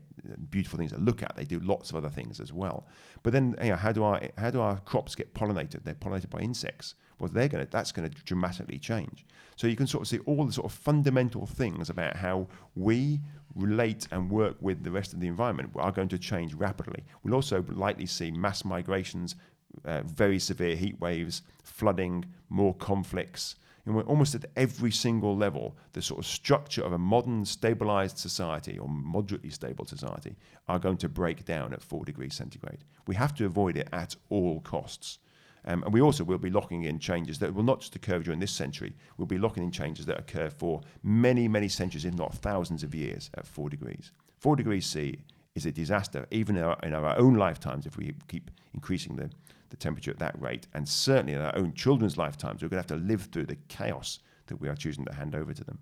beautiful 0.50 0.78
things 0.78 0.92
to 0.92 0.98
look 0.98 1.22
at. 1.22 1.34
They 1.36 1.44
do 1.44 1.60
lots 1.60 1.90
of 1.90 1.96
other 1.96 2.08
things 2.08 2.40
as 2.40 2.52
well. 2.52 2.86
But 3.22 3.32
then, 3.32 3.56
you 3.62 3.70
know, 3.70 3.76
how 3.76 3.92
do 3.92 4.04
our 4.04 4.20
how 4.38 4.50
do 4.50 4.60
our 4.60 4.78
crops 4.80 5.14
get 5.14 5.34
pollinated? 5.34 5.84
They're 5.84 5.94
pollinated 5.94 6.30
by 6.30 6.40
insects. 6.40 6.94
Well, 7.18 7.30
they're 7.32 7.48
going 7.48 7.64
to 7.64 7.70
that's 7.70 7.92
going 7.92 8.08
to 8.08 8.24
dramatically 8.24 8.78
change. 8.78 9.26
So 9.56 9.66
you 9.66 9.76
can 9.76 9.86
sort 9.86 10.02
of 10.02 10.08
see 10.08 10.18
all 10.20 10.44
the 10.44 10.52
sort 10.52 10.66
of 10.66 10.72
fundamental 10.72 11.46
things 11.46 11.90
about 11.90 12.16
how 12.16 12.48
we 12.74 13.20
relate 13.54 14.08
and 14.10 14.30
work 14.30 14.56
with 14.60 14.82
the 14.82 14.90
rest 14.90 15.12
of 15.12 15.20
the 15.20 15.28
environment 15.28 15.70
are 15.76 15.92
going 15.92 16.08
to 16.08 16.18
change 16.18 16.54
rapidly. 16.54 17.04
We'll 17.22 17.34
also 17.34 17.64
likely 17.68 18.06
see 18.06 18.32
mass 18.32 18.64
migrations, 18.64 19.36
uh, 19.84 20.02
very 20.02 20.40
severe 20.40 20.74
heat 20.74 21.00
waves, 21.00 21.42
flooding, 21.62 22.24
more 22.48 22.74
conflicts 22.74 23.56
and 23.86 23.94
we're 23.94 24.02
almost 24.02 24.34
at 24.34 24.46
every 24.56 24.90
single 24.90 25.36
level, 25.36 25.76
the 25.92 26.00
sort 26.00 26.18
of 26.18 26.26
structure 26.26 26.82
of 26.82 26.92
a 26.92 26.98
modern 26.98 27.44
stabilized 27.44 28.18
society 28.18 28.78
or 28.78 28.88
moderately 28.88 29.50
stable 29.50 29.84
society 29.84 30.36
are 30.68 30.78
going 30.78 30.96
to 30.98 31.08
break 31.08 31.44
down 31.44 31.72
at 31.74 31.82
four 31.82 32.04
degrees 32.04 32.34
centigrade. 32.34 32.84
We 33.06 33.14
have 33.16 33.34
to 33.36 33.44
avoid 33.44 33.76
it 33.76 33.88
at 33.92 34.16
all 34.30 34.60
costs. 34.60 35.18
Um, 35.66 35.82
and 35.82 35.92
we 35.92 36.00
also 36.00 36.24
will 36.24 36.38
be 36.38 36.50
locking 36.50 36.84
in 36.84 36.98
changes 36.98 37.38
that 37.38 37.54
will 37.54 37.62
not 37.62 37.80
just 37.80 37.96
occur 37.96 38.18
during 38.18 38.40
this 38.40 38.52
century, 38.52 38.94
we'll 39.16 39.26
be 39.26 39.38
locking 39.38 39.62
in 39.62 39.70
changes 39.70 40.06
that 40.06 40.18
occur 40.18 40.50
for 40.50 40.82
many, 41.02 41.48
many 41.48 41.68
centuries, 41.68 42.04
if 42.04 42.14
not 42.14 42.34
thousands 42.34 42.82
of 42.82 42.94
years 42.94 43.30
at 43.34 43.46
four 43.46 43.70
degrees. 43.70 44.12
Four 44.38 44.56
degrees 44.56 44.84
C 44.86 45.18
is 45.54 45.64
a 45.64 45.72
disaster, 45.72 46.26
even 46.30 46.56
in 46.56 46.64
our, 46.64 46.78
in 46.82 46.94
our 46.94 47.16
own 47.18 47.34
lifetimes, 47.34 47.86
if 47.86 47.96
we 47.96 48.14
keep 48.28 48.50
increasing 48.74 49.16
the, 49.16 49.30
the 49.74 49.78
temperature 49.78 50.10
at 50.12 50.18
that 50.20 50.40
rate. 50.40 50.66
And 50.72 50.88
certainly 50.88 51.32
in 51.32 51.40
our 51.40 51.56
own 51.56 51.74
children's 51.74 52.16
lifetimes, 52.16 52.62
we're 52.62 52.68
going 52.68 52.82
to 52.82 52.94
have 52.94 53.00
to 53.00 53.06
live 53.06 53.28
through 53.32 53.46
the 53.46 53.58
chaos 53.68 54.20
that 54.46 54.60
we 54.60 54.68
are 54.68 54.76
choosing 54.76 55.04
to 55.06 55.14
hand 55.14 55.34
over 55.34 55.52
to 55.52 55.64
them. 55.64 55.78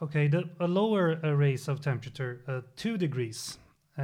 Okay, 0.00 0.28
the, 0.28 0.48
a 0.60 0.66
lower 0.66 1.20
uh, 1.22 1.30
raise 1.32 1.68
of 1.68 1.80
temperature, 1.80 2.40
uh, 2.48 2.62
two 2.74 2.96
degrees, 2.96 3.58
uh, 3.98 4.02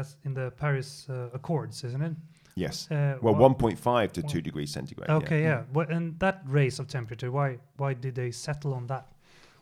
as 0.00 0.16
in 0.24 0.32
the 0.32 0.50
Paris 0.52 1.06
uh, 1.10 1.28
Accords, 1.34 1.84
isn't 1.84 2.02
it? 2.02 2.12
Yes. 2.54 2.90
Uh, 2.90 3.16
well, 3.20 3.34
1.5 3.34 4.12
to 4.12 4.22
2 4.22 4.40
degrees 4.40 4.70
centigrade. 4.70 5.10
Okay, 5.10 5.42
yeah. 5.42 5.64
yeah. 5.74 5.84
and 5.88 6.18
that 6.20 6.42
raise 6.46 6.78
of 6.78 6.88
temperature, 6.88 7.30
why 7.30 7.58
why 7.76 7.94
did 7.94 8.14
they 8.14 8.30
settle 8.30 8.74
on 8.74 8.86
that? 8.86 9.06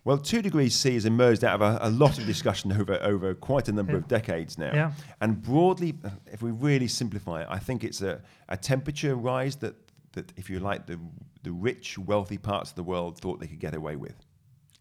Well, 0.04 0.18
two 0.18 0.42
degrees 0.42 0.74
C 0.74 0.94
has 0.94 1.04
emerged 1.04 1.44
out 1.44 1.60
of 1.60 1.62
a, 1.62 1.78
a 1.82 1.90
lot 1.90 2.18
of 2.18 2.26
discussion 2.26 2.72
over, 2.80 2.98
over 3.02 3.34
quite 3.34 3.68
a 3.68 3.72
number 3.72 3.92
yeah. 3.92 3.98
of 3.98 4.08
decades 4.08 4.58
now. 4.58 4.72
Yeah. 4.72 4.92
And 5.20 5.42
broadly, 5.42 5.94
uh, 6.04 6.10
if 6.26 6.42
we 6.42 6.50
really 6.50 6.88
simplify 6.88 7.42
it, 7.42 7.48
I 7.50 7.58
think 7.58 7.84
it's 7.84 8.00
a, 8.02 8.20
a 8.48 8.56
temperature 8.56 9.14
rise 9.14 9.56
that, 9.56 9.74
that, 10.12 10.32
if 10.36 10.48
you 10.48 10.60
like, 10.60 10.86
the, 10.86 10.98
the 11.42 11.52
rich, 11.52 11.98
wealthy 11.98 12.38
parts 12.38 12.70
of 12.70 12.76
the 12.76 12.82
world 12.82 13.18
thought 13.18 13.40
they 13.40 13.46
could 13.46 13.60
get 13.60 13.74
away 13.74 13.96
with. 13.96 14.14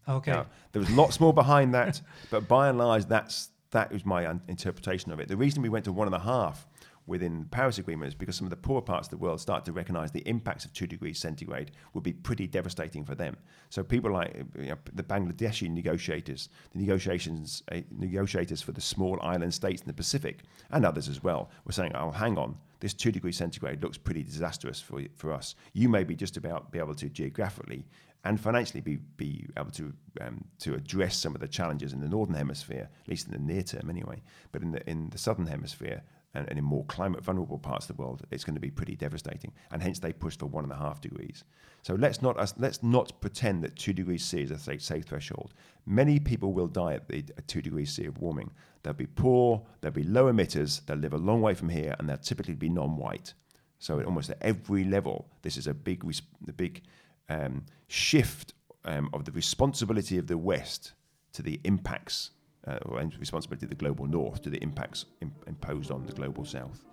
Okay. 0.08 0.32
Now, 0.32 0.46
there 0.72 0.80
was 0.80 0.90
lots 0.90 1.20
more 1.20 1.34
behind 1.34 1.74
that, 1.74 2.00
but 2.30 2.48
by 2.48 2.68
and 2.68 2.78
large, 2.78 3.04
that's, 3.06 3.50
that 3.72 3.92
was 3.92 4.06
my 4.06 4.26
un- 4.26 4.40
interpretation 4.48 5.12
of 5.12 5.20
it. 5.20 5.28
The 5.28 5.36
reason 5.36 5.62
we 5.62 5.68
went 5.68 5.84
to 5.84 5.92
one 5.92 6.08
and 6.08 6.14
a 6.14 6.20
half 6.20 6.66
within 7.08 7.40
the 7.40 7.46
Paris 7.46 7.78
Agreement 7.78 8.08
is 8.08 8.14
because 8.14 8.36
some 8.36 8.46
of 8.46 8.50
the 8.50 8.56
poorer 8.56 8.82
parts 8.82 9.08
of 9.08 9.10
the 9.10 9.16
world 9.16 9.40
start 9.40 9.64
to 9.64 9.72
recognize 9.72 10.12
the 10.12 10.28
impacts 10.28 10.64
of 10.64 10.72
two 10.72 10.86
degrees 10.86 11.18
centigrade 11.18 11.72
would 11.94 12.04
be 12.04 12.12
pretty 12.12 12.46
devastating 12.46 13.04
for 13.04 13.14
them. 13.14 13.36
So 13.70 13.82
people 13.82 14.12
like 14.12 14.36
you 14.56 14.66
know, 14.66 14.76
the 14.92 15.02
Bangladeshi 15.02 15.70
negotiators, 15.70 16.50
the 16.72 16.78
negotiations 16.78 17.62
uh, 17.72 17.80
negotiators 17.90 18.60
for 18.60 18.72
the 18.72 18.80
small 18.80 19.18
island 19.22 19.54
states 19.54 19.80
in 19.80 19.88
the 19.88 19.94
Pacific, 19.94 20.42
and 20.70 20.84
others 20.84 21.08
as 21.08 21.22
well, 21.22 21.50
were 21.64 21.72
saying, 21.72 21.92
"Oh, 21.96 22.10
hang 22.10 22.36
on, 22.36 22.56
this 22.80 22.92
two 22.92 23.10
degrees 23.10 23.38
centigrade 23.38 23.82
looks 23.82 23.96
pretty 23.96 24.22
disastrous 24.22 24.80
for 24.80 25.02
for 25.16 25.32
us. 25.32 25.54
You 25.72 25.88
may 25.88 26.04
be 26.04 26.14
just 26.14 26.36
about 26.36 26.70
be 26.70 26.78
able 26.78 26.94
to 26.96 27.08
geographically." 27.08 27.86
And 28.24 28.38
financially, 28.38 28.80
be, 28.80 28.96
be 29.16 29.46
able 29.56 29.70
to 29.70 29.92
um, 30.20 30.44
to 30.58 30.74
address 30.74 31.16
some 31.16 31.36
of 31.36 31.40
the 31.40 31.46
challenges 31.46 31.92
in 31.92 32.00
the 32.00 32.08
northern 32.08 32.34
hemisphere, 32.34 32.90
at 33.02 33.08
least 33.08 33.28
in 33.28 33.32
the 33.32 33.38
near 33.38 33.62
term, 33.62 33.88
anyway. 33.88 34.20
But 34.50 34.62
in 34.62 34.72
the 34.72 34.90
in 34.90 35.08
the 35.10 35.18
southern 35.18 35.46
hemisphere, 35.46 36.02
and, 36.34 36.48
and 36.48 36.58
in 36.58 36.64
more 36.64 36.84
climate 36.84 37.24
vulnerable 37.24 37.58
parts 37.58 37.88
of 37.88 37.96
the 37.96 38.02
world, 38.02 38.22
it's 38.30 38.44
going 38.44 38.54
to 38.54 38.60
be 38.60 38.70
pretty 38.70 38.96
devastating. 38.96 39.52
And 39.70 39.82
hence 39.82 39.98
they 39.98 40.12
push 40.12 40.36
for 40.36 40.46
one 40.46 40.64
and 40.64 40.72
a 40.72 40.76
half 40.76 41.00
degrees. 41.00 41.44
So 41.82 41.94
let's 41.94 42.22
not 42.22 42.38
uh, 42.38 42.46
let's 42.58 42.82
not 42.82 43.20
pretend 43.20 43.64
that 43.64 43.76
two 43.76 43.92
degrees 43.92 44.24
C 44.24 44.42
is 44.42 44.50
a 44.50 44.58
safe, 44.58 44.82
safe 44.82 45.04
threshold. 45.04 45.54
Many 45.86 46.18
people 46.18 46.52
will 46.52 46.66
die 46.66 46.94
at 46.94 47.08
the 47.08 47.24
at 47.36 47.48
two 47.48 47.62
degrees 47.62 47.92
C 47.92 48.04
of 48.04 48.18
warming. 48.18 48.50
They'll 48.82 48.92
be 48.92 49.06
poor, 49.06 49.62
they'll 49.80 49.90
be 49.90 50.04
low 50.04 50.32
emitters, 50.32 50.84
they'll 50.86 50.96
live 50.96 51.14
a 51.14 51.18
long 51.18 51.40
way 51.40 51.54
from 51.54 51.68
here, 51.68 51.94
and 51.98 52.08
they'll 52.08 52.16
typically 52.18 52.54
be 52.54 52.68
non-white. 52.68 53.34
So 53.78 54.00
at 54.00 54.06
almost 54.06 54.30
at 54.30 54.38
every 54.40 54.84
level, 54.84 55.28
this 55.42 55.56
is 55.56 55.66
a 55.66 55.74
big, 55.74 56.04
the 56.40 56.52
big 56.52 56.82
um, 57.28 57.64
shift 57.86 58.54
um, 58.84 59.08
of 59.12 59.24
the 59.24 59.32
responsibility 59.32 60.18
of 60.18 60.26
the 60.26 60.38
West 60.38 60.92
to 61.32 61.42
the 61.42 61.60
impacts 61.64 62.30
uh, 62.66 62.78
or 62.82 63.00
responsibility 63.18 63.66
of 63.66 63.70
the 63.70 63.76
global 63.76 64.06
north 64.06 64.42
to 64.42 64.50
the 64.50 64.58
impacts 64.58 65.06
Im- 65.20 65.32
imposed 65.46 65.90
on 65.90 66.04
the 66.06 66.12
global 66.12 66.44
south. 66.44 66.84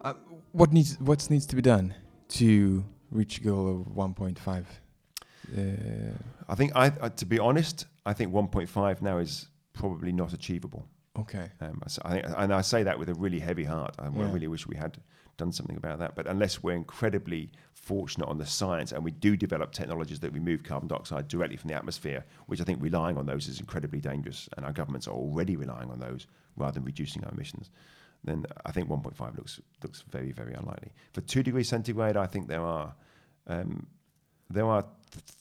Uh, 0.00 0.14
what 0.52 0.72
needs 0.72 0.98
what 1.00 1.28
needs 1.30 1.46
to 1.46 1.56
be 1.56 1.62
done 1.62 1.94
to 2.28 2.84
reach 3.10 3.38
a 3.38 3.40
goal 3.42 3.68
of 3.68 3.94
1.5? 3.94 4.64
Uh, 5.56 5.62
I 6.48 6.54
think 6.54 6.72
I, 6.76 6.92
uh, 7.00 7.08
to 7.10 7.26
be 7.26 7.38
honest, 7.38 7.86
I 8.04 8.12
think 8.12 8.32
1.5 8.32 9.02
now 9.02 9.18
is 9.18 9.48
probably 9.72 10.12
not 10.12 10.32
achievable. 10.32 10.86
Okay. 11.18 11.50
Um, 11.60 11.82
so 11.88 12.02
I 12.04 12.10
think, 12.10 12.26
and 12.36 12.52
I 12.52 12.60
say 12.60 12.82
that 12.84 12.98
with 12.98 13.08
a 13.08 13.14
really 13.14 13.40
heavy 13.40 13.64
heart. 13.64 13.94
I 13.98 14.04
yeah. 14.04 14.32
really 14.32 14.46
wish 14.46 14.66
we 14.66 14.76
had 14.76 14.98
done 15.38 15.52
something 15.52 15.76
about 15.76 15.98
that. 16.00 16.14
But 16.14 16.26
unless 16.26 16.62
we're 16.62 16.76
incredibly 16.76 17.50
fortunate 17.72 18.28
on 18.28 18.36
the 18.36 18.44
science 18.44 18.92
and 18.92 19.02
we 19.02 19.12
do 19.12 19.36
develop 19.36 19.72
technologies 19.72 20.20
that 20.20 20.32
remove 20.32 20.62
carbon 20.62 20.88
dioxide 20.88 21.28
directly 21.28 21.56
from 21.56 21.68
the 21.68 21.74
atmosphere, 21.74 22.24
which 22.46 22.60
I 22.60 22.64
think 22.64 22.82
relying 22.82 23.16
on 23.16 23.24
those 23.24 23.48
is 23.48 23.60
incredibly 23.60 24.00
dangerous, 24.00 24.48
and 24.56 24.66
our 24.66 24.72
governments 24.72 25.08
are 25.08 25.14
already 25.14 25.56
relying 25.56 25.90
on 25.90 25.98
those 25.98 26.26
rather 26.56 26.74
than 26.74 26.84
reducing 26.84 27.24
our 27.24 27.30
emissions, 27.30 27.70
then 28.24 28.44
I 28.66 28.72
think 28.72 28.88
1.5 28.88 29.36
looks 29.36 29.60
looks 29.82 30.04
very 30.10 30.32
very 30.32 30.52
unlikely. 30.52 30.92
For 31.12 31.20
two 31.22 31.42
degrees 31.42 31.68
centigrade, 31.68 32.16
I 32.16 32.26
think 32.26 32.48
there 32.48 32.64
are 32.64 32.94
um, 33.46 33.86
there 34.50 34.66
are 34.66 34.84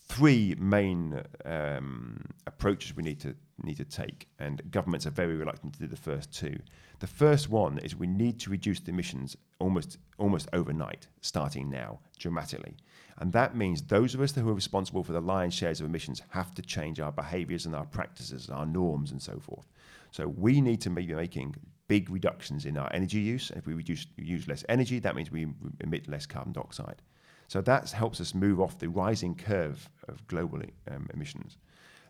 three 0.08 0.56
main 0.58 1.22
um, 1.46 2.26
approaches 2.46 2.96
we 2.96 3.04
need 3.04 3.20
to 3.22 3.36
need 3.64 3.78
to 3.78 3.86
take, 3.86 4.28
and 4.40 4.62
governments 4.72 5.06
are 5.08 5.12
very 5.12 5.36
reluctant 5.36 5.74
to 5.74 5.80
do 5.80 5.88
the 5.88 5.96
first 5.96 6.32
two. 6.32 6.58
The 7.00 7.08
first 7.08 7.50
one 7.50 7.80
is 7.80 7.96
we 7.96 8.08
need 8.08 8.40
to 8.42 8.50
reduce 8.50 8.80
the 8.80 8.92
emissions 8.92 9.36
almost 9.60 9.98
almost 10.18 10.48
overnight, 10.54 11.08
starting 11.22 11.70
now, 11.70 12.00
dramatically. 12.20 12.76
And 13.20 13.34
that 13.34 13.56
means 13.56 13.82
those 13.82 14.14
of 14.14 14.22
us 14.22 14.34
who 14.34 14.48
are 14.50 14.54
responsible 14.54 15.04
for 15.04 15.14
the 15.14 15.22
lion's 15.22 15.54
shares 15.54 15.80
of 15.80 15.88
emissions 15.88 16.22
have 16.30 16.54
to 16.56 16.62
change 16.62 17.00
our 17.00 17.12
behaviors 17.12 17.66
and 17.66 17.76
our 17.76 17.86
practices, 17.86 18.50
our 18.50 18.66
norms 18.66 19.12
and 19.12 19.22
so 19.22 19.40
forth. 19.40 19.68
So 20.12 20.28
we 20.28 20.62
need 20.62 20.82
to 20.82 20.90
be 20.90 21.08
making 21.08 21.56
big 21.88 22.10
reductions 22.10 22.66
in 22.66 22.78
our 22.78 22.92
energy 22.94 23.20
use. 23.20 23.52
If 23.56 23.66
we 23.66 23.74
reduce 23.74 24.06
use 24.18 24.48
less 24.48 24.64
energy, 24.70 25.00
that 25.00 25.16
means 25.16 25.32
we 25.32 25.48
emit 25.82 26.08
less 26.08 26.26
carbon 26.26 26.54
dioxide. 26.54 27.02
So 27.48 27.62
that 27.62 27.92
helps 27.92 28.20
us 28.20 28.34
move 28.34 28.60
off 28.60 28.78
the 28.78 28.90
rising 28.90 29.36
curve 29.36 29.90
of 30.08 30.28
global 30.28 30.62
um, 30.92 31.08
emissions. 31.14 31.58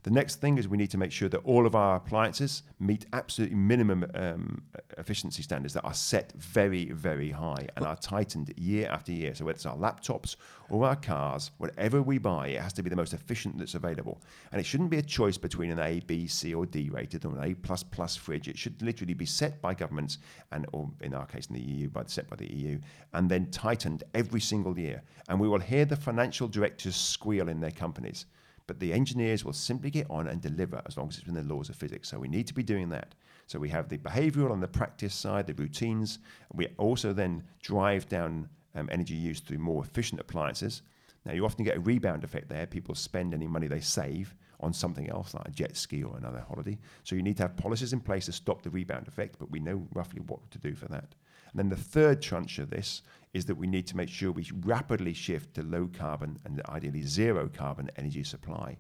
The 0.04 0.12
next 0.12 0.36
thing 0.36 0.58
is 0.58 0.68
we 0.68 0.78
need 0.78 0.92
to 0.92 0.98
make 0.98 1.12
sure 1.12 1.30
that 1.30 1.42
all 1.44 1.66
of 1.66 1.76
our 1.76 1.98
appliances 1.98 2.64
meet 2.80 3.06
absolutely 3.14 3.58
minimum 3.58 4.06
um, 4.14 4.62
efficiency 4.98 5.42
standards 5.44 5.74
that 5.74 5.84
are 5.84 5.94
set 5.94 6.32
very, 6.34 6.92
very 6.92 7.32
high 7.32 7.68
and 7.76 7.86
are 7.86 7.96
tightened 7.96 8.54
year 8.58 8.88
after 8.90 9.12
year. 9.12 9.34
So 9.36 9.46
whether 9.46 9.56
it's 9.56 9.66
our 9.66 9.76
laptops 9.76 10.36
or 10.70 10.86
our 10.86 10.96
cars, 10.96 11.52
whatever 11.58 12.02
we 12.02 12.18
buy, 12.18 12.50
it 12.50 12.62
has 12.62 12.74
to 12.74 12.84
be 12.84 12.90
the 12.90 12.96
most 12.96 13.14
efficient 13.14 13.58
that's 13.58 13.76
available. 13.76 14.22
And 14.52 14.60
it 14.62 14.66
shouldn't 14.66 14.90
be 14.90 14.98
a 14.98 15.02
choice 15.02 15.38
between 15.38 15.72
an 15.72 15.80
A, 15.80 16.00
B, 16.02 16.28
C, 16.28 16.54
or 16.54 16.66
D 16.66 16.90
rated 16.90 17.26
or 17.26 17.36
an 17.38 17.44
A 17.44 17.54
plus 17.56 17.84
plus 17.84 18.16
fridge. 18.16 18.48
It 18.48 18.58
should 18.58 18.82
literally 18.82 19.14
be 19.14 19.26
set 19.26 19.62
by 19.62 19.74
governments 19.74 20.20
and, 20.52 20.66
or 20.72 20.90
in 21.02 21.14
our 21.14 21.26
case, 21.26 21.48
in 21.48 21.56
the 21.56 21.62
EU, 21.62 21.90
by 21.90 22.04
set 22.06 22.30
by 22.30 22.36
the 22.36 22.54
EU, 22.54 22.80
and 23.14 23.30
then 23.30 23.50
tightened 23.52 24.04
every 24.14 24.42
single 24.42 24.78
year. 24.78 25.02
And 25.30 25.40
we 25.40 25.48
will 25.48 25.60
hear 25.60 25.86
the 25.86 25.96
financial 25.96 26.48
directors 26.48 26.96
squeal 26.96 27.50
in 27.50 27.60
their 27.60 27.72
companies 27.72 28.26
but 28.68 28.80
the 28.80 28.94
engineers 28.94 29.44
will 29.44 29.54
simply 29.54 29.90
get 29.90 30.10
on 30.10 30.28
and 30.28 30.42
deliver 30.42 30.82
as 30.86 30.98
long 30.98 31.08
as 31.08 31.18
it's 31.18 31.26
within 31.26 31.48
the 31.48 31.54
laws 31.54 31.70
of 31.70 31.76
physics. 31.76 32.10
So 32.10 32.20
we 32.20 32.28
need 32.28 32.48
to 32.48 32.54
be 32.54 32.64
doing 32.64 32.90
that. 32.90 33.16
So 33.48 33.60
we 33.60 33.70
have 33.70 33.88
the 33.88 33.98
behavioral 33.98 34.52
and 34.52 34.62
the 34.62 34.68
practice 34.68 35.16
side, 35.16 35.48
the 35.48 35.54
routines. 35.54 36.20
We 36.54 36.68
also 36.78 37.14
then 37.14 37.44
drive 37.62 38.10
down 38.10 38.50
um, 38.76 38.90
energy 38.92 39.16
use 39.16 39.40
through 39.40 39.60
more 39.60 39.84
efficient 39.84 40.20
appliances. 40.20 40.82
Now, 41.26 41.34
you 41.34 41.46
often 41.46 41.66
get 41.66 41.78
a 41.78 41.80
rebound 41.80 42.24
effect 42.24 42.50
there. 42.50 42.68
People 42.68 42.94
spend 42.94 43.34
any 43.34 43.48
money 43.48 43.68
they 43.68 43.80
save 43.80 44.36
on 44.60 44.74
something 44.74 45.10
else, 45.10 45.34
like 45.34 45.48
a 45.48 45.52
jet 45.52 45.78
ski 45.78 46.04
or 46.04 46.18
another 46.18 46.44
holiday. 46.48 46.78
So 47.04 47.16
you 47.16 47.22
need 47.22 47.38
to 47.38 47.44
have 47.44 47.58
policies 47.58 47.94
in 47.94 48.00
place 48.00 48.26
to 48.26 48.32
stop 48.32 48.62
the 48.62 48.70
rebound 48.70 49.08
effect, 49.08 49.38
but 49.40 49.52
we 49.52 49.60
know 49.60 49.88
roughly 49.94 50.22
what 50.22 50.50
to 50.52 50.58
do 50.58 50.74
for 50.76 50.88
that. 50.88 51.16
And 51.52 51.60
then 51.60 51.70
the 51.70 51.76
third 51.76 52.22
tranche 52.22 52.60
of 52.60 52.70
this 52.70 53.02
is 53.34 53.46
that 53.46 53.56
we 53.56 53.68
need 53.68 53.88
to 53.88 53.98
make 53.98 54.10
sure 54.10 54.32
we 54.32 54.50
rapidly 54.62 55.14
shift 55.14 55.56
to 55.56 55.64
low 55.64 55.90
carbon 55.98 56.40
and 56.46 56.62
ideally 56.70 57.04
zero 57.04 57.50
carbon 57.54 57.90
energy 57.98 58.24
supply. 58.24 58.78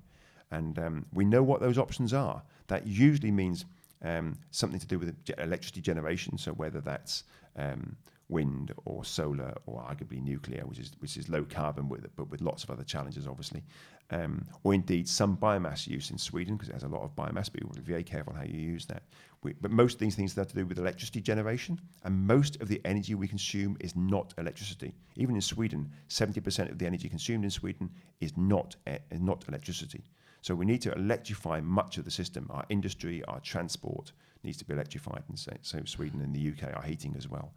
And 0.52 0.80
um, 0.80 1.06
we 1.14 1.26
know 1.26 1.44
what 1.44 1.60
those 1.60 1.78
options 1.78 2.14
are. 2.14 2.42
That 2.68 2.88
usually 2.88 3.32
means 3.32 3.66
um, 4.04 4.38
something 4.52 4.80
to 4.80 4.88
do 4.88 5.00
with 5.00 5.16
electricity 5.38 5.82
generation. 5.82 6.38
So 6.38 6.52
whether 6.54 6.82
that's 6.82 7.24
um, 7.56 7.98
wind 8.30 8.74
or 8.86 9.06
solar 9.06 9.54
or 9.66 9.82
arguably 9.82 10.22
nuclear, 10.22 10.66
which 10.66 10.80
is 10.80 10.92
which 11.00 11.18
is 11.18 11.30
low 11.30 11.44
carbon 11.46 11.88
with 11.88 12.06
but 12.16 12.30
with 12.30 12.42
lots 12.42 12.64
of 12.64 12.70
other 12.70 12.84
challenges, 12.84 13.28
obviously, 13.28 13.64
um, 14.10 14.46
or 14.64 14.74
indeed 14.74 15.08
some 15.08 15.38
biomass 15.38 15.88
use 15.88 16.12
in 16.12 16.18
Sweden 16.18 16.56
because 16.56 16.70
it 16.70 16.74
has 16.74 16.84
a 16.84 16.88
lot 16.88 17.04
of 17.04 17.16
biomass. 17.16 17.50
But 17.52 17.62
you 17.62 17.70
be 17.74 17.82
very 17.82 18.04
careful 18.04 18.34
how 18.34 18.44
you 18.44 18.60
use 18.60 18.86
that. 18.88 19.04
We, 19.44 19.54
but 19.62 19.72
most 19.72 19.94
of 19.94 20.00
these 20.00 20.16
things 20.16 20.36
have 20.36 20.48
to 20.48 20.56
do 20.56 20.66
with 20.66 20.78
electricity 20.78 21.22
generation, 21.22 21.80
and 22.04 22.28
most 22.28 22.60
of 22.62 22.68
the 22.68 22.82
energy 22.86 23.16
we 23.16 23.28
consume 23.28 23.78
is 23.80 23.96
not 23.96 24.34
electricity. 24.38 24.94
Even 25.16 25.36
in 25.36 25.42
Sweden, 25.42 25.90
seventy 26.08 26.42
percent 26.42 26.70
of 26.70 26.78
the 26.80 26.86
energy 26.86 27.08
consumed 27.08 27.44
in 27.44 27.52
Sweden 27.52 27.90
is 28.20 28.36
not 28.36 28.76
uh, 28.88 28.98
not 29.20 29.46
electricity. 29.48 30.04
So 30.42 30.54
we 30.56 30.66
need 30.66 30.82
to 30.84 30.94
electrify 30.94 31.62
much 31.62 31.98
of 31.98 32.06
the 32.06 32.12
system. 32.12 32.48
Our 32.50 32.66
industry, 32.70 33.24
our 33.26 33.40
transport 33.40 34.12
needs 34.44 34.58
to 34.58 34.66
be 34.66 34.74
electrified, 34.74 35.24
and 35.28 35.38
so, 35.38 35.52
so 35.62 35.80
Sweden 35.86 36.22
and 36.22 36.34
the 36.34 36.50
UK, 36.52 36.76
our 36.76 36.84
heating 36.84 37.16
as 37.18 37.28
well. 37.28 37.54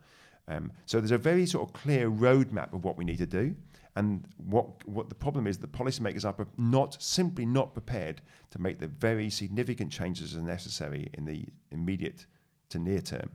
Um, 0.51 0.73
so 0.85 0.99
there's 1.01 1.13
a 1.13 1.19
very 1.19 1.47
sort 1.47 1.69
of 1.69 1.73
clear 1.73 2.11
roadmap 2.11 2.75
of 2.75 2.85
what 2.85 2.99
we 2.99 3.05
need 3.05 3.19
to 3.19 3.27
do. 3.27 3.55
And 3.97 4.25
what, 4.37 4.87
what 4.89 5.09
the 5.09 5.15
problem 5.15 5.47
is, 5.47 5.59
the 5.59 5.67
policymakers 5.67 6.25
are 6.25 6.47
not 6.59 7.01
simply 7.03 7.47
not 7.47 7.73
prepared 7.73 8.21
to 8.51 8.61
make 8.61 8.79
the 8.79 8.89
very 8.89 9.31
significant 9.31 9.91
changes 9.93 10.35
as 10.35 10.43
necessary 10.43 11.09
in 11.15 11.25
the 11.25 11.45
immediate 11.71 12.27
to 12.71 12.79
near 12.79 13.01
term. 13.01 13.31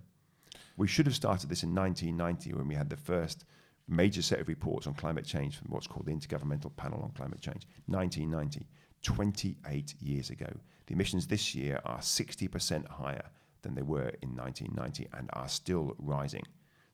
We 0.78 0.88
should 0.88 1.06
have 1.06 1.16
started 1.16 1.50
this 1.50 1.64
in 1.64 1.74
1990 1.74 2.54
when 2.54 2.68
we 2.68 2.76
had 2.76 2.90
the 2.90 2.98
first 2.98 3.46
major 3.88 4.22
set 4.22 4.40
of 4.40 4.48
reports 4.48 4.88
on 4.88 4.94
climate 4.94 5.26
change 5.26 5.58
from 5.58 5.72
what's 5.72 5.88
called 5.88 6.06
the 6.06 6.14
Intergovernmental 6.14 6.76
Panel 6.76 7.02
on 7.02 7.12
Climate 7.12 7.42
Change. 7.42 7.68
1990, 7.88 8.68
28 9.04 9.96
years 10.02 10.30
ago. 10.30 10.52
The 10.88 10.94
emissions 10.94 11.28
this 11.28 11.56
year 11.56 11.80
are 11.86 12.00
60% 12.00 12.88
higher 12.88 13.30
than 13.62 13.76
they 13.76 13.82
were 13.82 14.12
in 14.22 14.36
1990 14.36 15.08
and 15.14 15.30
are 15.34 15.48
still 15.48 15.96
rising. 15.98 16.44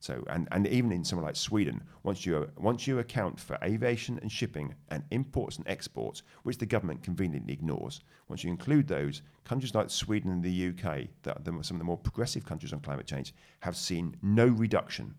So, 0.02 0.24
and, 0.32 0.48
and 0.52 0.66
even 0.66 0.92
in 0.92 1.04
somewhere 1.04 1.28
like 1.28 1.36
Sweden, 1.36 1.84
once 2.02 2.26
you, 2.26 2.50
once 2.58 2.88
you 2.88 2.98
account 2.98 3.40
for 3.40 3.60
aviation 3.64 4.18
and 4.24 4.32
shipping 4.32 4.74
and 4.90 5.04
imports 5.12 5.58
and 5.58 5.68
exports, 5.68 6.24
which 6.42 6.58
the 6.58 6.66
government 6.66 7.04
conveniently 7.04 7.54
ignores, 7.54 8.02
once 8.28 8.44
you 8.44 8.50
include 8.50 8.88
those, 8.88 9.22
countries 9.46 9.76
like 9.76 9.92
Sweden 9.92 10.32
and 10.32 10.44
the 10.44 10.70
UK, 10.70 11.08
that 11.22 11.46
the, 11.46 11.52
some 11.62 11.76
of 11.76 11.80
the 11.80 11.84
more 11.84 11.98
progressive 11.98 12.44
countries 12.44 12.74
on 12.74 12.80
climate 12.80 13.06
change, 13.06 13.36
have 13.60 13.78
seen 13.78 14.16
no 14.24 14.48
reduction 14.48 15.14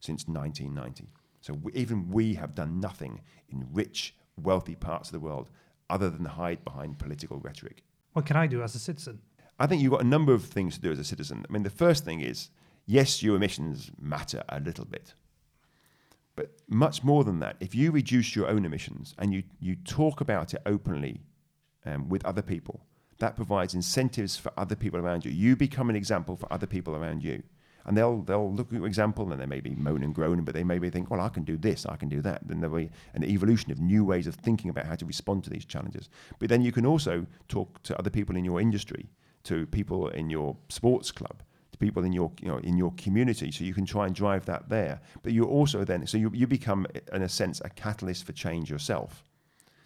since 0.00 0.26
1990. 0.26 1.08
So 1.40 1.52
we, 1.62 1.70
even 1.74 2.10
we 2.10 2.34
have 2.34 2.56
done 2.56 2.80
nothing 2.80 3.20
in 3.48 3.64
rich, 3.72 4.16
wealthy 4.42 4.74
parts 4.74 5.08
of 5.08 5.12
the 5.12 5.20
world 5.20 5.50
other 5.88 6.10
than 6.10 6.24
hide 6.24 6.64
behind 6.64 6.98
political 6.98 7.38
rhetoric. 7.38 7.84
What 8.12 8.26
can 8.26 8.36
I 8.36 8.48
do 8.48 8.60
as 8.64 8.74
a 8.74 8.80
citizen? 8.80 9.20
I 9.60 9.68
think 9.68 9.82
you've 9.82 9.92
got 9.92 10.02
a 10.02 10.04
number 10.04 10.34
of 10.34 10.44
things 10.44 10.74
to 10.74 10.80
do 10.80 10.90
as 10.90 10.98
a 10.98 11.04
citizen. 11.04 11.46
I 11.48 11.52
mean, 11.52 11.62
the 11.62 11.70
first 11.70 12.04
thing 12.04 12.22
is 12.22 12.50
yes, 12.86 13.22
your 13.22 13.36
emissions 13.36 13.90
matter 14.00 14.42
a 14.48 14.60
little 14.60 14.84
bit. 14.84 15.14
But 16.36 16.50
much 16.68 17.02
more 17.02 17.24
than 17.24 17.40
that, 17.40 17.56
if 17.60 17.74
you 17.74 17.90
reduce 17.90 18.36
your 18.36 18.48
own 18.48 18.64
emissions 18.64 19.14
and 19.18 19.32
you, 19.32 19.42
you 19.58 19.74
talk 19.74 20.20
about 20.20 20.54
it 20.54 20.62
openly 20.66 21.20
um, 21.84 22.08
with 22.08 22.24
other 22.24 22.42
people, 22.42 22.80
that 23.18 23.36
provides 23.36 23.74
incentives 23.74 24.36
for 24.36 24.52
other 24.56 24.76
people 24.76 25.00
around 25.00 25.24
you. 25.24 25.30
You 25.30 25.56
become 25.56 25.88
an 25.88 25.96
example 25.96 26.36
for 26.36 26.52
other 26.52 26.66
people 26.66 26.94
around 26.94 27.24
you. 27.24 27.42
And 27.86 27.96
they'll, 27.96 28.20
they'll 28.22 28.52
look 28.52 28.72
at 28.72 28.78
your 28.78 28.86
example 28.86 29.30
and 29.32 29.40
they 29.40 29.46
may 29.46 29.60
be 29.60 29.74
moan 29.76 30.02
and 30.02 30.14
groan, 30.14 30.42
but 30.42 30.54
they 30.54 30.64
maybe 30.64 30.90
think, 30.90 31.08
well, 31.08 31.20
I 31.20 31.28
can 31.28 31.44
do 31.44 31.56
this, 31.56 31.86
I 31.86 31.94
can 31.94 32.08
do 32.08 32.20
that. 32.22 32.46
Then 32.46 32.60
there'll 32.60 32.76
be 32.76 32.90
an 33.14 33.24
evolution 33.24 33.70
of 33.70 33.80
new 33.80 34.04
ways 34.04 34.26
of 34.26 34.34
thinking 34.34 34.70
about 34.70 34.86
how 34.86 34.96
to 34.96 35.06
respond 35.06 35.44
to 35.44 35.50
these 35.50 35.64
challenges. 35.64 36.10
But 36.40 36.48
then 36.48 36.62
you 36.62 36.72
can 36.72 36.84
also 36.84 37.26
talk 37.48 37.80
to 37.84 37.96
other 37.96 38.10
people 38.10 38.36
in 38.36 38.44
your 38.44 38.60
industry, 38.60 39.08
to 39.44 39.66
people 39.66 40.08
in 40.08 40.30
your 40.30 40.56
sports 40.68 41.12
club, 41.12 41.42
people 41.78 42.04
in 42.04 42.12
your 42.12 42.30
you 42.40 42.48
know 42.48 42.58
in 42.58 42.76
your 42.76 42.92
community 42.96 43.50
so 43.50 43.64
you 43.64 43.74
can 43.74 43.86
try 43.86 44.06
and 44.06 44.14
drive 44.14 44.46
that 44.46 44.68
there. 44.68 45.00
But 45.22 45.32
you 45.32 45.44
also 45.44 45.84
then 45.84 46.06
so 46.06 46.18
you, 46.18 46.30
you 46.34 46.46
become 46.46 46.86
in 47.12 47.22
a 47.22 47.28
sense 47.28 47.60
a 47.64 47.70
catalyst 47.70 48.24
for 48.24 48.32
change 48.32 48.70
yourself. 48.70 49.24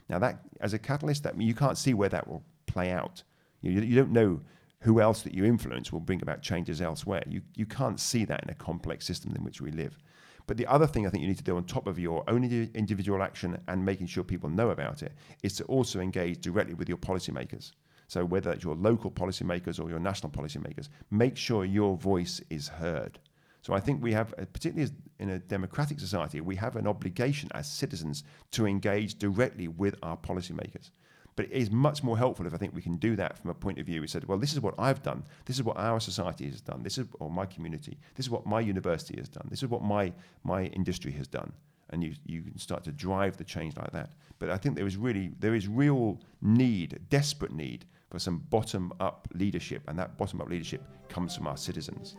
Now 0.09 0.19
that 0.19 0.41
as 0.61 0.75
a 0.75 0.79
catalyst 0.79 1.23
that 1.25 1.41
you 1.41 1.55
can't 1.55 1.79
see 1.79 1.95
where 1.95 2.09
that 2.09 2.27
will 2.29 2.43
play 2.67 2.91
out. 2.91 3.23
You, 3.61 3.73
you 3.73 3.95
don't 3.95 4.13
know 4.13 4.41
who 4.81 5.01
else 5.01 5.23
that 5.23 5.35
you 5.35 5.45
influence 5.45 5.93
will 5.93 6.01
bring 6.01 6.23
about 6.23 6.43
changes 6.43 6.81
elsewhere. 6.81 7.23
You, 7.27 7.43
you 7.55 7.67
can't 7.67 8.01
see 8.01 8.25
that 8.25 8.43
in 8.43 8.51
a 8.51 8.55
complex 8.55 9.07
system 9.07 9.35
in 9.37 9.45
which 9.45 9.61
we 9.61 9.71
live. 9.71 9.99
But 10.47 10.57
the 10.57 10.67
other 10.67 10.87
thing 10.87 11.07
I 11.07 11.11
think 11.11 11.21
you 11.23 11.29
need 11.29 11.37
to 11.39 11.45
do 11.45 11.57
on 11.57 11.65
top 11.65 11.87
of 11.87 11.99
your 11.99 12.29
own 12.29 12.43
individual 12.75 13.23
action 13.23 13.61
and 13.69 13.85
making 13.85 14.07
sure 14.07 14.25
people 14.25 14.49
know 14.49 14.71
about 14.71 15.03
it 15.03 15.13
is 15.43 15.53
to 15.57 15.65
also 15.65 16.01
engage 16.01 16.41
directly 16.41 16.75
with 16.75 16.89
your 16.89 16.99
policymakers. 16.99 17.73
So 18.11 18.25
whether 18.25 18.51
it's 18.51 18.65
your 18.65 18.75
local 18.75 19.09
policymakers 19.09 19.79
or 19.79 19.89
your 19.89 20.01
national 20.01 20.33
policymakers, 20.33 20.89
make 21.13 21.37
sure 21.37 21.65
your 21.65 21.97
voice 21.97 22.41
is 22.51 22.67
heard. 22.67 23.21
So 23.63 23.73
I 23.73 23.79
think 23.79 24.03
we 24.03 24.13
have, 24.13 24.35
uh, 24.37 24.47
particularly 24.53 24.91
in 25.21 25.31
a 25.31 25.39
democratic 25.39 26.01
society, 26.01 26.41
we 26.41 26.57
have 26.57 26.75
an 26.75 26.89
obligation 26.89 27.49
as 27.55 27.71
citizens 27.71 28.25
to 28.51 28.67
engage 28.67 29.15
directly 29.15 29.69
with 29.69 29.95
our 30.03 30.17
policymakers. 30.17 30.91
But 31.37 31.45
it 31.45 31.53
is 31.53 31.71
much 31.71 32.03
more 32.03 32.19
helpful 32.19 32.49
if 32.49 32.53
I 32.53 32.57
think 32.57 32.75
we 32.75 32.83
can 32.83 32.97
do 32.97 33.15
that 33.15 33.39
from 33.39 33.51
a 33.51 33.55
point 33.55 33.79
of 33.79 33.87
view. 33.87 34.01
We 34.01 34.09
said, 34.09 34.25
well, 34.25 34.39
this 34.39 34.55
is 34.55 34.61
what 34.61 34.75
I've 34.77 35.05
done. 35.05 35.23
This 35.45 35.59
is 35.59 35.63
what 35.63 35.77
our 35.77 36.01
society 36.01 36.47
has 36.51 36.61
done. 36.61 36.83
This 36.83 36.99
is 36.99 37.07
or 37.21 37.31
my 37.31 37.47
community. 37.47 37.97
This 38.17 38.27
is 38.27 38.31
what 38.31 38.45
my 38.45 38.59
university 38.59 39.19
has 39.19 39.29
done. 39.29 39.47
This 39.49 39.63
is 39.63 39.69
what 39.69 39.85
my 39.85 40.13
my 40.43 40.65
industry 40.65 41.13
has 41.13 41.29
done. 41.29 41.53
And 41.91 42.03
you 42.03 42.15
you 42.27 42.43
can 42.43 42.59
start 42.59 42.83
to 42.85 42.91
drive 42.91 43.37
the 43.37 43.45
change 43.45 43.77
like 43.77 43.93
that. 43.93 44.11
But 44.41 44.51
I 44.51 44.57
think 44.57 44.75
there 44.75 44.89
is 44.89 44.97
really 44.97 45.31
there 45.39 45.55
is 45.55 45.69
real 45.69 46.19
need, 46.43 46.99
desperate 47.09 47.53
need 47.53 47.87
for 48.11 48.19
some 48.19 48.39
bottom 48.51 48.93
up 49.01 49.29
leadership, 49.35 49.83
and 49.89 49.99
that 49.99 50.19
bottom 50.19 50.41
up 50.41 50.49
leadership 50.49 50.83
comes 51.09 51.37
from 51.37 51.47
our 51.47 51.57
citizens. 51.57 52.17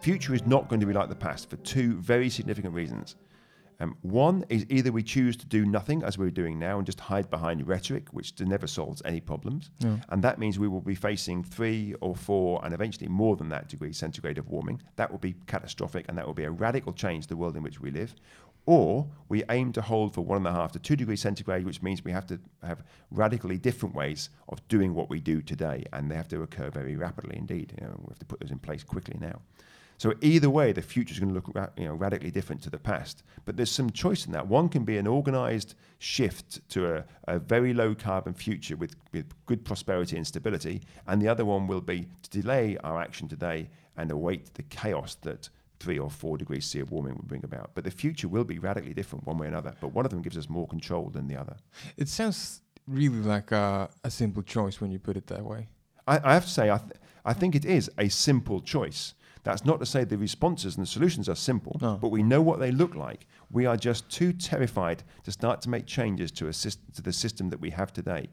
Future 0.00 0.34
is 0.34 0.46
not 0.46 0.68
going 0.68 0.80
to 0.80 0.86
be 0.86 0.92
like 0.92 1.08
the 1.08 1.14
past 1.14 1.50
for 1.50 1.56
two 1.58 1.94
very 1.96 2.28
significant 2.30 2.74
reasons. 2.74 3.16
Um, 3.80 3.96
one 4.02 4.44
is 4.48 4.66
either 4.68 4.90
we 4.90 5.02
choose 5.02 5.36
to 5.36 5.46
do 5.46 5.64
nothing 5.64 6.02
as 6.02 6.18
we're 6.18 6.30
doing 6.30 6.58
now 6.58 6.78
and 6.78 6.86
just 6.86 6.98
hide 6.98 7.30
behind 7.30 7.66
rhetoric, 7.66 8.08
which 8.10 8.38
never 8.40 8.66
solves 8.66 9.02
any 9.04 9.20
problems. 9.20 9.70
Yeah. 9.78 9.96
And 10.08 10.22
that 10.24 10.38
means 10.38 10.58
we 10.58 10.66
will 10.66 10.80
be 10.80 10.96
facing 10.96 11.44
three 11.44 11.94
or 12.00 12.16
four 12.16 12.64
and 12.64 12.74
eventually 12.74 13.08
more 13.08 13.36
than 13.36 13.48
that 13.50 13.68
degrees 13.68 13.96
centigrade 13.96 14.38
of 14.38 14.48
warming. 14.48 14.82
That 14.96 15.10
will 15.10 15.18
be 15.18 15.34
catastrophic 15.46 16.06
and 16.08 16.18
that 16.18 16.26
will 16.26 16.34
be 16.34 16.44
a 16.44 16.50
radical 16.50 16.92
change 16.92 17.24
to 17.24 17.28
the 17.28 17.36
world 17.36 17.56
in 17.56 17.62
which 17.62 17.80
we 17.80 17.90
live. 17.90 18.14
Or 18.68 19.06
we 19.30 19.44
aim 19.48 19.72
to 19.72 19.80
hold 19.80 20.12
for 20.12 20.20
one 20.20 20.36
and 20.36 20.46
a 20.46 20.52
half 20.52 20.72
to 20.72 20.78
two 20.78 20.94
degrees 20.94 21.22
centigrade, 21.22 21.64
which 21.64 21.82
means 21.82 22.04
we 22.04 22.12
have 22.12 22.26
to 22.26 22.38
have 22.62 22.82
radically 23.10 23.56
different 23.56 23.94
ways 23.94 24.28
of 24.50 24.68
doing 24.68 24.92
what 24.92 25.08
we 25.08 25.20
do 25.20 25.40
today, 25.40 25.86
and 25.94 26.10
they 26.10 26.14
have 26.14 26.28
to 26.28 26.42
occur 26.42 26.68
very 26.68 26.94
rapidly 26.94 27.38
indeed. 27.38 27.72
You 27.80 27.86
know, 27.86 27.94
we 27.96 28.10
have 28.10 28.18
to 28.18 28.26
put 28.26 28.40
those 28.40 28.50
in 28.50 28.58
place 28.58 28.84
quickly 28.84 29.16
now. 29.18 29.40
So 29.96 30.12
either 30.20 30.50
way, 30.50 30.72
the 30.72 30.82
future 30.82 31.14
is 31.14 31.18
going 31.18 31.30
to 31.30 31.34
look 31.34 31.50
ra- 31.54 31.70
you 31.78 31.86
know, 31.86 31.94
radically 31.94 32.30
different 32.30 32.60
to 32.64 32.70
the 32.70 32.78
past. 32.78 33.22
But 33.46 33.56
there's 33.56 33.70
some 33.70 33.88
choice 33.88 34.26
in 34.26 34.32
that. 34.32 34.46
One 34.46 34.68
can 34.68 34.84
be 34.84 34.98
an 34.98 35.08
organised 35.08 35.74
shift 35.98 36.60
to 36.68 36.94
a, 36.94 37.04
a, 37.26 37.38
very 37.38 37.72
low 37.72 37.94
carbon 37.94 38.34
future 38.34 38.76
with, 38.76 38.96
with 39.14 39.32
good 39.46 39.64
prosperity 39.64 40.18
and 40.18 40.26
stability, 40.26 40.82
and 41.06 41.22
the 41.22 41.28
other 41.28 41.46
one 41.46 41.68
will 41.68 41.80
be 41.80 42.06
to 42.22 42.42
delay 42.42 42.76
our 42.84 43.00
action 43.00 43.28
today 43.28 43.70
and 43.96 44.10
await 44.10 44.52
the 44.52 44.62
chaos 44.64 45.14
that 45.22 45.48
three 45.80 45.98
or 45.98 46.10
four 46.10 46.36
degrees 46.36 46.66
C 46.66 46.80
of 46.80 46.90
warming 46.90 47.14
would 47.14 47.28
bring 47.28 47.44
about. 47.44 47.70
But 47.74 47.84
the 47.84 47.90
future 47.90 48.28
will 48.28 48.44
be 48.44 48.58
radically 48.58 48.94
different 48.94 49.26
one 49.26 49.38
way 49.38 49.46
or 49.46 49.50
another. 49.50 49.74
But 49.80 49.92
one 49.92 50.04
of 50.04 50.10
them 50.10 50.22
gives 50.22 50.36
us 50.36 50.48
more 50.48 50.66
control 50.66 51.08
than 51.10 51.28
the 51.28 51.36
other. 51.36 51.56
It 51.96 52.08
sounds 52.08 52.62
really 52.86 53.20
like 53.20 53.52
a, 53.52 53.88
a 54.04 54.10
simple 54.10 54.42
choice 54.42 54.80
when 54.80 54.90
you 54.90 54.98
put 54.98 55.16
it 55.16 55.26
that 55.28 55.44
way. 55.44 55.68
I, 56.06 56.20
I 56.24 56.34
have 56.34 56.44
to 56.44 56.50
say, 56.50 56.70
I, 56.70 56.78
th- 56.78 56.92
I 57.24 57.32
think 57.32 57.54
it 57.54 57.64
is 57.64 57.90
a 57.98 58.08
simple 58.08 58.60
choice. 58.60 59.14
That's 59.44 59.64
not 59.64 59.78
to 59.80 59.86
say 59.86 60.04
the 60.04 60.18
responses 60.18 60.76
and 60.76 60.84
the 60.84 60.90
solutions 60.90 61.28
are 61.28 61.36
simple, 61.36 61.78
no. 61.80 61.96
but 61.96 62.08
we 62.08 62.22
know 62.22 62.42
what 62.42 62.58
they 62.58 62.72
look 62.72 62.94
like. 62.94 63.26
We 63.50 63.66
are 63.66 63.76
just 63.76 64.08
too 64.10 64.32
terrified 64.32 65.04
to 65.24 65.32
start 65.32 65.62
to 65.62 65.70
make 65.70 65.86
changes 65.86 66.30
to, 66.32 66.46
a 66.48 66.50
syst- 66.50 66.78
to 66.96 67.02
the 67.02 67.12
system 67.12 67.50
that 67.50 67.60
we 67.60 67.70
have 67.70 67.92
today. 67.92 68.28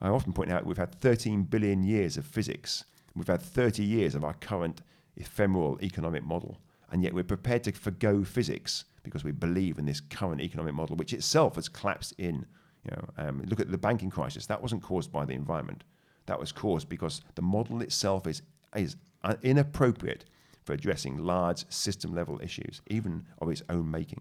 I 0.00 0.08
often 0.08 0.32
point 0.32 0.50
out 0.50 0.66
we've 0.66 0.76
had 0.76 0.94
13 1.00 1.44
billion 1.44 1.82
years 1.82 2.16
of 2.16 2.26
physics. 2.26 2.84
We've 3.14 3.26
had 3.26 3.42
30 3.42 3.82
years 3.82 4.14
of 4.14 4.24
our 4.24 4.34
current 4.34 4.82
ephemeral 5.16 5.78
economic 5.82 6.24
model 6.24 6.58
and 6.90 7.02
yet 7.02 7.14
we're 7.14 7.24
prepared 7.24 7.64
to 7.64 7.72
forgo 7.72 8.24
physics 8.24 8.84
because 9.02 9.24
we 9.24 9.32
believe 9.32 9.78
in 9.78 9.86
this 9.86 10.00
current 10.00 10.40
economic 10.40 10.74
model, 10.74 10.96
which 10.96 11.12
itself 11.12 11.54
has 11.56 11.68
collapsed 11.68 12.14
in. 12.18 12.46
You 12.84 12.92
know, 12.92 13.08
um, 13.18 13.42
look 13.46 13.60
at 13.60 13.70
the 13.70 13.78
banking 13.78 14.10
crisis. 14.10 14.46
That 14.46 14.62
wasn't 14.62 14.82
caused 14.82 15.12
by 15.12 15.24
the 15.24 15.34
environment. 15.34 15.84
That 16.26 16.38
was 16.38 16.52
caused 16.52 16.88
because 16.88 17.22
the 17.34 17.42
model 17.42 17.80
itself 17.82 18.26
is 18.26 18.42
is 18.76 18.96
inappropriate 19.42 20.24
for 20.64 20.74
addressing 20.74 21.18
large 21.18 21.64
system 21.70 22.14
level 22.14 22.40
issues, 22.42 22.82
even 22.88 23.26
of 23.40 23.48
its 23.50 23.62
own 23.68 23.90
making. 23.90 24.20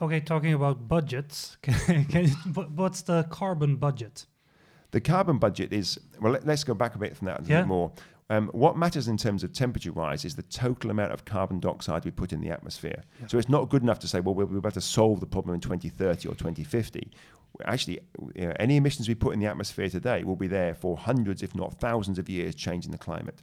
Okay, 0.00 0.20
talking 0.20 0.52
about 0.52 0.88
budgets, 0.88 1.56
can, 1.62 2.04
can 2.06 2.28
what's 2.74 3.02
the 3.02 3.24
carbon 3.24 3.76
budget? 3.76 4.26
The 4.90 5.00
carbon 5.00 5.38
budget 5.38 5.72
is, 5.72 5.98
well, 6.20 6.32
let, 6.32 6.48
us 6.48 6.64
go 6.64 6.74
back 6.74 6.94
a 6.94 6.98
bit 6.98 7.16
from 7.16 7.26
that 7.26 7.38
a 7.38 7.42
little 7.42 7.52
Yeah. 7.56 7.60
bit 7.62 7.68
more. 7.68 7.92
Um, 8.30 8.48
what 8.52 8.76
matters 8.78 9.06
in 9.06 9.18
terms 9.18 9.44
of 9.44 9.52
temperature 9.52 9.92
rise 9.92 10.24
is 10.24 10.34
the 10.34 10.42
total 10.42 10.90
amount 10.90 11.12
of 11.12 11.24
carbon 11.24 11.60
dioxide 11.60 12.04
we 12.04 12.10
put 12.10 12.32
in 12.32 12.40
the 12.40 12.50
atmosphere. 12.50 13.02
Yeah. 13.20 13.26
So 13.26 13.38
it's 13.38 13.50
not 13.50 13.68
good 13.68 13.82
enough 13.82 13.98
to 14.00 14.08
say, 14.08 14.20
well, 14.20 14.34
we're, 14.34 14.46
we're 14.46 14.58
about 14.58 14.74
to 14.74 14.80
solve 14.80 15.20
the 15.20 15.26
problem 15.26 15.54
in 15.54 15.60
2030 15.60 16.28
or 16.28 16.34
2050. 16.34 17.10
Actually, 17.66 18.00
you 18.34 18.46
know, 18.46 18.54
any 18.58 18.76
emissions 18.76 19.08
we 19.08 19.14
put 19.14 19.34
in 19.34 19.40
the 19.40 19.46
atmosphere 19.46 19.88
today 19.90 20.24
will 20.24 20.36
be 20.36 20.46
there 20.46 20.74
for 20.74 20.96
hundreds, 20.96 21.42
if 21.42 21.54
not 21.54 21.78
thousands 21.80 22.18
of 22.18 22.28
years, 22.28 22.54
changing 22.54 22.92
the 22.92 22.98
climate. 22.98 23.42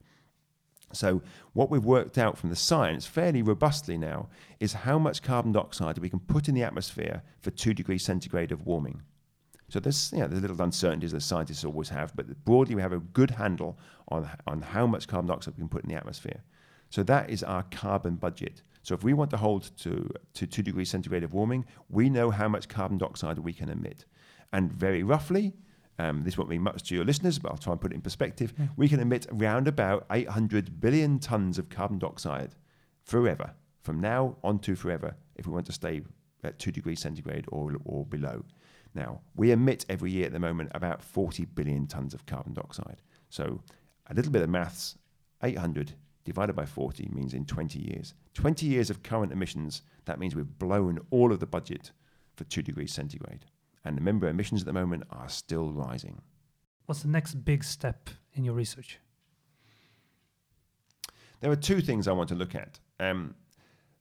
So, 0.93 1.21
what 1.53 1.69
we've 1.69 1.85
worked 1.85 2.17
out 2.17 2.37
from 2.37 2.49
the 2.49 2.55
science 2.55 3.05
fairly 3.05 3.41
robustly 3.41 3.97
now 3.97 4.27
is 4.59 4.73
how 4.73 4.99
much 4.99 5.21
carbon 5.21 5.53
dioxide 5.53 5.99
we 5.99 6.09
can 6.09 6.19
put 6.19 6.49
in 6.49 6.55
the 6.55 6.63
atmosphere 6.63 7.23
for 7.39 7.51
two 7.51 7.73
degrees 7.73 8.03
centigrade 8.03 8.51
of 8.51 8.65
warming. 8.65 9.01
So 9.71 9.79
there's, 9.79 10.12
you 10.12 10.19
know, 10.19 10.27
there's 10.27 10.41
little 10.41 10.62
uncertainties 10.62 11.13
that 11.13 11.21
scientists 11.21 11.63
always 11.63 11.88
have, 11.88 12.13
but 12.13 12.43
broadly 12.43 12.75
we 12.75 12.81
have 12.81 12.91
a 12.91 12.99
good 12.99 13.31
handle 13.31 13.79
on, 14.10 14.29
on 14.45 14.62
how 14.62 14.86
much 14.86 15.07
carbon 15.07 15.27
dioxide 15.27 15.53
we 15.55 15.62
can 15.62 15.69
put 15.69 15.84
in 15.84 15.89
the 15.89 15.95
atmosphere. 15.95 16.43
So 16.89 17.03
that 17.03 17.29
is 17.29 17.41
our 17.41 17.63
carbon 17.71 18.15
budget. 18.15 18.63
So 18.84 18.93
if 18.95 19.03
we 19.05 19.13
want 19.13 19.31
to 19.31 19.38
hold 19.38 19.71
to, 19.77 20.10
to 20.34 20.45
two 20.45 20.62
degrees 20.62 20.89
centigrade 20.89 21.23
of 21.23 21.34
warming, 21.34 21.65
we 21.89 22.10
know 22.10 22.31
how 22.31 22.49
much 22.49 22.67
carbon 22.67 22.97
dioxide 22.97 23.39
we 23.39 23.53
can 23.53 23.69
emit. 23.69 24.03
And 24.51 24.73
very 24.73 25.03
roughly, 25.03 25.53
um, 25.97 26.23
this 26.25 26.38
won't 26.38 26.49
mean 26.49 26.63
much 26.63 26.84
to 26.89 26.95
your 26.95 27.05
listeners, 27.05 27.39
but 27.39 27.53
I'll 27.53 27.57
try 27.57 27.71
and 27.71 27.79
put 27.79 27.93
it 27.93 27.95
in 27.95 28.01
perspective. 28.01 28.53
Yeah. 28.60 28.65
We 28.75 28.89
can 28.89 28.99
emit 28.99 29.25
around 29.31 29.69
about 29.69 30.05
800 30.12 30.81
billion 30.81 31.17
tons 31.19 31.57
of 31.57 31.69
carbon 31.69 31.97
dioxide 31.97 32.55
forever, 33.05 33.51
from 33.84 34.01
now 34.01 34.36
on 34.43 34.60
to 34.60 34.75
forever, 34.75 35.15
if 35.38 35.47
we 35.47 35.53
want 35.53 35.67
to 35.67 35.71
stay 35.71 36.01
at 36.43 36.60
two 36.60 36.71
degrees 36.71 36.99
centigrade 36.99 37.45
or, 37.53 37.77
or 37.86 38.05
below. 38.05 38.43
Now, 38.93 39.21
we 39.36 39.51
emit 39.51 39.86
every 39.89 40.12
year 40.12 40.25
at 40.25 40.34
the 40.34 40.39
moment 40.39 40.71
about 40.73 41.01
40 41.01 41.45
billion 41.45 41.88
tons 41.88 42.13
of 42.13 42.25
carbon 42.25 42.54
dioxide. 42.54 43.01
So, 43.30 43.62
a 44.08 44.13
little 44.13 44.32
bit 44.32 44.41
of 44.41 44.49
maths 44.49 44.97
800 45.43 45.93
divided 46.23 46.56
by 46.56 46.65
40 46.65 47.10
means 47.13 47.34
in 47.34 47.45
20 47.45 47.80
years. 47.80 48.13
20 48.34 48.65
years 48.65 48.89
of 48.89 49.04
current 49.04 49.32
emissions, 49.32 49.82
that 50.06 50.19
means 50.19 50.36
we've 50.36 50.60
blown 50.60 50.99
all 51.10 51.32
of 51.32 51.39
the 51.39 51.47
budget 51.47 51.91
for 52.36 52.43
2 52.43 52.62
degrees 52.62 52.93
centigrade. 52.93 53.45
And 53.84 53.95
remember, 53.95 54.27
emissions 54.27 54.62
at 54.62 54.67
the 54.67 54.73
moment 54.73 55.04
are 55.10 55.30
still 55.30 55.71
rising. 55.71 56.21
What's 56.86 57.01
the 57.01 57.08
next 57.08 57.36
big 57.45 57.63
step 57.63 58.10
in 58.34 58.43
your 58.43 58.54
research? 58.54 58.99
There 61.39 61.51
are 61.51 61.56
two 61.56 61.82
things 61.82 62.08
I 62.08 62.12
want 62.12 62.30
to 62.30 62.36
look 62.36 62.54
at. 62.54 62.80
Um, 62.99 63.34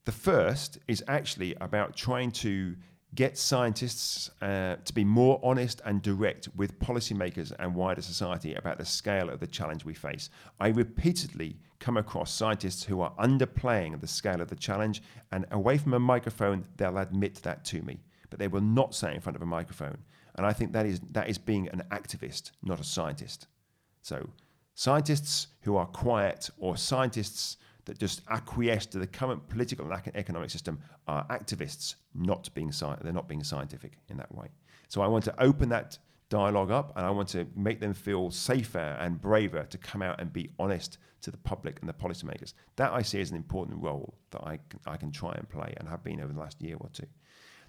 the 0.05 0.13
first 0.13 0.79
is 0.89 1.03
actually 1.09 1.55
about 1.61 1.97
trying 1.97 2.31
to 2.33 2.77
get 3.15 3.37
scientists 3.37 4.31
uh, 4.41 4.77
to 4.85 4.95
be 4.95 5.05
more 5.05 5.41
honest 5.43 5.81
and 5.85 6.01
direct 6.01 6.49
with 6.57 6.79
policymakers 6.79 7.53
and 7.59 7.75
wider 7.75 8.03
society 8.03 8.55
about 8.55 8.79
the 8.79 8.85
scale 8.85 9.29
of 9.29 9.41
the 9.41 9.47
challenge 9.47 9.85
we 9.85 9.95
face. 9.95 10.31
I 10.61 10.69
repeatedly 10.69 11.57
come 11.81 11.97
across 11.97 12.33
scientists 12.33 12.85
who 12.85 13.01
are 13.01 13.13
underplaying 13.19 14.01
the 14.01 14.07
scale 14.07 14.41
of 14.41 14.49
the 14.49 14.55
challenge, 14.57 15.03
and 15.33 15.47
away 15.51 15.79
from 15.79 15.95
a 15.95 15.99
microphone, 15.99 16.67
they'll 16.77 16.99
admit 16.99 17.37
that 17.43 17.65
to 17.67 17.83
me, 17.83 18.01
but 18.29 18.39
they 18.39 18.49
will 18.49 18.61
not 18.61 18.95
say 18.95 19.15
in 19.15 19.21
front 19.21 19.37
of 19.37 19.43
a 19.43 19.47
microphone. 19.47 19.99
And 20.37 20.47
I 20.47 20.53
think 20.53 20.73
that 20.73 20.87
is 20.87 21.01
that 21.11 21.29
is 21.29 21.39
being 21.39 21.69
an 21.69 21.83
activist, 21.91 22.53
not 22.63 22.79
a 22.79 22.85
scientist. 22.85 23.49
So 24.03 24.31
scientists 24.75 25.49
who 25.63 25.77
are 25.77 25.87
quiet 25.87 26.49
or 26.59 26.77
scientists 26.77 27.57
that 27.87 27.99
just 27.99 28.23
acquiesce 28.29 28.87
to 28.87 28.99
the 28.99 29.07
current 29.07 29.49
political 29.49 29.91
and 29.91 30.03
economic 30.15 30.51
system 30.51 30.79
are 31.11 31.27
activists, 31.29 31.97
not 32.15 32.43
being 32.55 32.73
sci- 32.73 32.99
they're 33.03 33.21
not 33.21 33.29
being 33.29 33.45
scientific 33.45 33.93
in 34.09 34.17
that 34.17 34.33
way. 34.35 34.49
So 34.89 35.03
I 35.03 35.09
want 35.09 35.25
to 35.25 35.43
open 35.43 35.69
that 35.71 35.99
dialogue 36.29 36.71
up, 36.71 36.93
and 36.97 37.05
I 37.05 37.11
want 37.11 37.29
to 37.31 37.47
make 37.57 37.81
them 37.81 37.93
feel 37.93 38.31
safer 38.31 38.97
and 39.01 39.21
braver 39.21 39.65
to 39.65 39.79
come 39.79 40.03
out 40.03 40.21
and 40.21 40.33
be 40.33 40.51
honest 40.59 40.99
to 41.23 41.31
the 41.31 41.37
public 41.53 41.81
and 41.81 41.89
the 41.89 41.93
policymakers. 42.05 42.55
That 42.77 42.93
I 42.93 43.03
see 43.03 43.21
as 43.21 43.31
an 43.31 43.37
important 43.37 43.83
role 43.83 44.15
that 44.31 44.43
I 44.45 44.59
can, 44.69 44.81
I 44.87 44.97
can 44.97 45.11
try 45.11 45.33
and 45.33 45.49
play 45.49 45.75
and 45.79 45.89
have 45.89 46.05
been 46.05 46.21
over 46.21 46.33
the 46.33 46.39
last 46.39 46.63
year 46.63 46.77
or 46.79 46.89
two. 46.93 47.07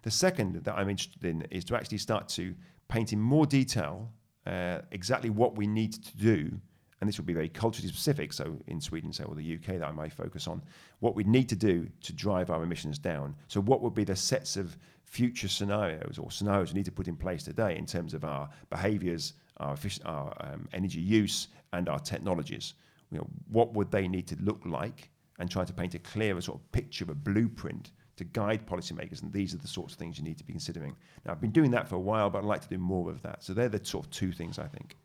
The 0.03 0.11
second 0.11 0.63
that 0.63 0.75
I'm 0.77 0.89
interested 0.89 1.25
in 1.25 1.41
is 1.49 1.65
to 1.65 1.75
actually 1.75 1.97
start 1.97 2.29
to 2.29 2.53
paint 2.87 3.13
in 3.13 3.19
more 3.19 3.45
detail 3.45 4.11
uh, 4.45 4.79
exactly 4.91 5.29
what 5.29 5.55
we 5.55 5.67
need 5.67 5.93
to 5.93 6.17
do 6.17 6.59
and 7.01 7.07
this 7.07 7.17
will 7.17 7.25
be 7.25 7.33
very 7.33 7.49
culturally 7.49 7.89
specific. 7.89 8.31
So 8.31 8.55
in 8.67 8.79
Sweden, 8.79 9.11
say, 9.11 9.23
or 9.23 9.33
the 9.33 9.55
UK, 9.55 9.79
that 9.79 9.87
I 9.87 9.91
might 9.91 10.13
focus 10.13 10.47
on 10.47 10.61
what 10.99 11.15
we 11.15 11.23
need 11.23 11.49
to 11.49 11.55
do 11.55 11.89
to 12.03 12.13
drive 12.13 12.51
our 12.51 12.61
emissions 12.61 12.99
down. 12.99 13.35
So 13.47 13.59
what 13.59 13.81
would 13.81 13.95
be 13.95 14.03
the 14.03 14.15
sets 14.15 14.55
of 14.55 14.77
future 15.03 15.47
scenarios 15.47 16.19
or 16.19 16.29
scenarios 16.29 16.71
we 16.71 16.77
need 16.77 16.85
to 16.85 16.91
put 16.91 17.07
in 17.07 17.17
place 17.17 17.43
today 17.43 17.75
in 17.75 17.87
terms 17.87 18.13
of 18.13 18.23
our 18.23 18.47
behaviours, 18.69 19.33
our, 19.57 19.75
our 20.05 20.33
um, 20.41 20.69
energy 20.73 21.01
use, 21.01 21.47
and 21.73 21.89
our 21.89 21.99
technologies? 21.99 22.75
You 23.09 23.17
know, 23.17 23.27
what 23.49 23.73
would 23.73 23.89
they 23.89 24.07
need 24.07 24.27
to 24.27 24.37
look 24.39 24.61
like? 24.63 25.09
And 25.39 25.49
try 25.49 25.65
to 25.65 25.73
paint 25.73 25.95
a 25.95 25.99
clearer 25.99 26.39
sort 26.39 26.59
of 26.59 26.71
picture, 26.71 27.05
a 27.09 27.15
blueprint 27.15 27.89
to 28.17 28.23
guide 28.25 28.67
policymakers. 28.67 29.23
And 29.23 29.33
these 29.33 29.55
are 29.55 29.57
the 29.57 29.67
sorts 29.67 29.93
of 29.93 29.97
things 29.97 30.19
you 30.19 30.23
need 30.23 30.37
to 30.37 30.43
be 30.43 30.53
considering. 30.53 30.95
Now, 31.25 31.31
I've 31.31 31.41
been 31.41 31.49
doing 31.49 31.71
that 31.71 31.87
for 31.87 31.95
a 31.95 31.99
while, 31.99 32.29
but 32.29 32.39
I'd 32.39 32.45
like 32.45 32.61
to 32.61 32.69
do 32.69 32.77
more 32.77 33.09
of 33.09 33.23
that. 33.23 33.43
So 33.43 33.55
they're 33.55 33.69
the 33.69 33.83
sort 33.83 34.05
of 34.05 34.11
two 34.11 34.31
things 34.31 34.59
I 34.59 34.67
think 34.67 34.97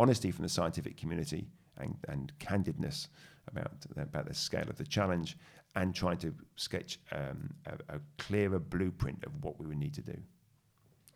honesty 0.00 0.30
from 0.30 0.42
the 0.42 0.48
scientific 0.48 0.96
community 0.96 1.46
and, 1.78 1.96
and 2.08 2.32
candidness 2.38 3.08
about, 3.48 3.72
about 3.96 4.26
the 4.26 4.34
scale 4.34 4.68
of 4.68 4.76
the 4.76 4.84
challenge 4.84 5.36
and 5.76 5.94
trying 5.94 6.18
to 6.18 6.34
sketch 6.56 6.98
um, 7.12 7.50
a, 7.66 7.96
a 7.96 8.00
clearer 8.18 8.58
blueprint 8.58 9.22
of 9.24 9.32
what 9.42 9.58
we 9.60 9.66
would 9.66 9.78
need 9.78 9.94
to 9.94 10.02
do. 10.02 10.16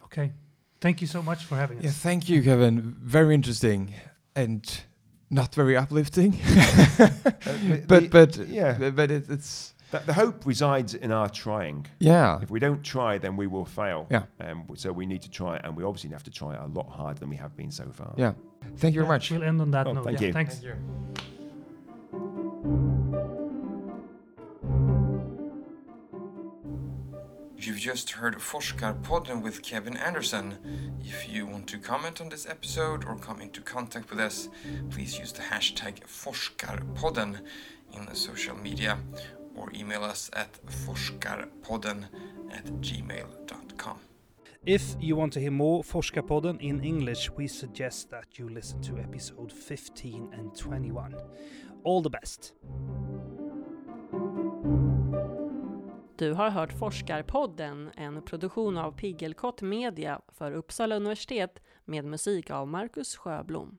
Okay. 0.05 0.33
Thank 0.81 1.01
you 1.01 1.07
so 1.07 1.23
much 1.23 1.45
for 1.45 1.57
having 1.57 1.79
us. 1.79 1.85
Yeah, 1.85 1.91
thank 1.91 2.29
you, 2.29 2.43
Kevin. 2.43 2.97
Very 3.01 3.35
interesting 3.35 3.95
and 4.37 4.83
not 5.31 5.55
very 5.55 5.77
uplifting. 5.77 6.33
but 7.89 8.11
but 8.11 8.37
yeah, 8.49 8.77
but, 8.79 8.95
but 8.95 9.11
it, 9.11 9.25
it's 9.31 9.75
the, 9.91 10.01
the 10.01 10.13
hope 10.13 10.45
resides 10.45 10.95
in 10.95 11.11
our 11.11 11.29
trying. 11.29 11.87
yeah 11.99 12.41
If 12.43 12.51
we 12.51 12.61
don't 12.61 12.83
try, 12.83 13.19
then 13.19 13.37
we 13.37 13.47
will 13.47 13.65
fail. 13.65 14.07
Yeah. 14.11 14.25
Um, 14.41 14.67
so 14.77 14.93
we 14.93 15.07
need 15.07 15.23
to 15.23 15.31
try, 15.31 15.57
and 15.65 15.77
we 15.77 15.85
obviously 15.85 16.11
have 16.11 16.25
to 16.25 16.31
try 16.31 16.55
a 16.55 16.67
lot 16.67 16.89
harder 16.89 17.21
than 17.21 17.31
we 17.31 17.37
have 17.37 17.57
been 17.57 17.71
so 17.71 17.91
far. 17.93 18.15
yeah. 18.17 18.33
Thank 18.77 18.95
you 18.95 19.01
very 19.03 19.09
much. 19.09 19.31
We'll 19.31 19.43
end 19.45 19.61
on 19.61 19.71
that 19.73 19.87
Oh, 19.87 19.93
note. 19.93 20.05
thank 20.05 20.21
Yeah, 20.21 20.27
you. 20.29 20.33
Thanks. 20.33 20.63
you. 20.63 20.75
You've 27.57 27.79
just 27.79 28.11
heard 28.11 28.35
Forskarpodden 28.37 29.41
with 29.43 29.63
Kevin 29.63 29.97
Anderson. 29.97 30.59
If 31.03 31.29
you 31.33 31.47
want 31.47 31.67
to 31.69 31.79
comment 31.79 32.21
on 32.21 32.29
this 32.29 32.47
episode 32.47 33.05
or 33.07 33.17
come 33.17 33.41
into 33.41 33.63
contact 33.63 34.11
with 34.11 34.21
us, 34.21 34.49
please 34.91 35.19
use 35.19 35.33
the 35.33 35.41
hashtag 35.43 36.01
Forskarpodden 36.07 37.41
in 37.95 38.07
the 38.07 38.15
social 38.15 38.57
media 38.57 38.99
or 39.55 39.71
email 39.75 40.03
us 40.05 40.29
at 40.35 40.53
forskarpodden 40.67 42.05
at 42.53 42.65
gmail.com. 42.83 43.99
If 44.67 44.97
you 45.01 45.17
want 45.17 45.33
to 45.33 45.41
hear 45.41 45.51
more 45.51 45.83
Forskarpodden 45.83 46.61
in 46.61 46.85
English, 46.85 47.31
we 47.37 47.49
suggest 47.49 48.11
that 48.11 48.39
you 48.39 48.49
listen 48.49 48.83
to 48.83 48.99
episode 48.99 49.53
15 49.53 50.31
and 50.33 50.57
21. 50.57 51.15
All 51.85 52.03
the 52.03 52.11
best! 52.11 52.55
Du 56.17 56.33
har 56.33 56.51
hört 56.51 56.73
Forskarpodden, 56.73 57.91
en 57.97 58.23
produktion 58.23 58.77
av 58.77 58.93
Piggelkott 58.93 59.63
Media 59.63 60.21
för 60.29 60.53
Uppsala 60.53 60.97
universitet 60.97 61.63
med 61.85 62.05
musik 62.05 62.51
av 62.51 62.69
Marcus 62.69 63.17
Sjöblom. 63.17 63.79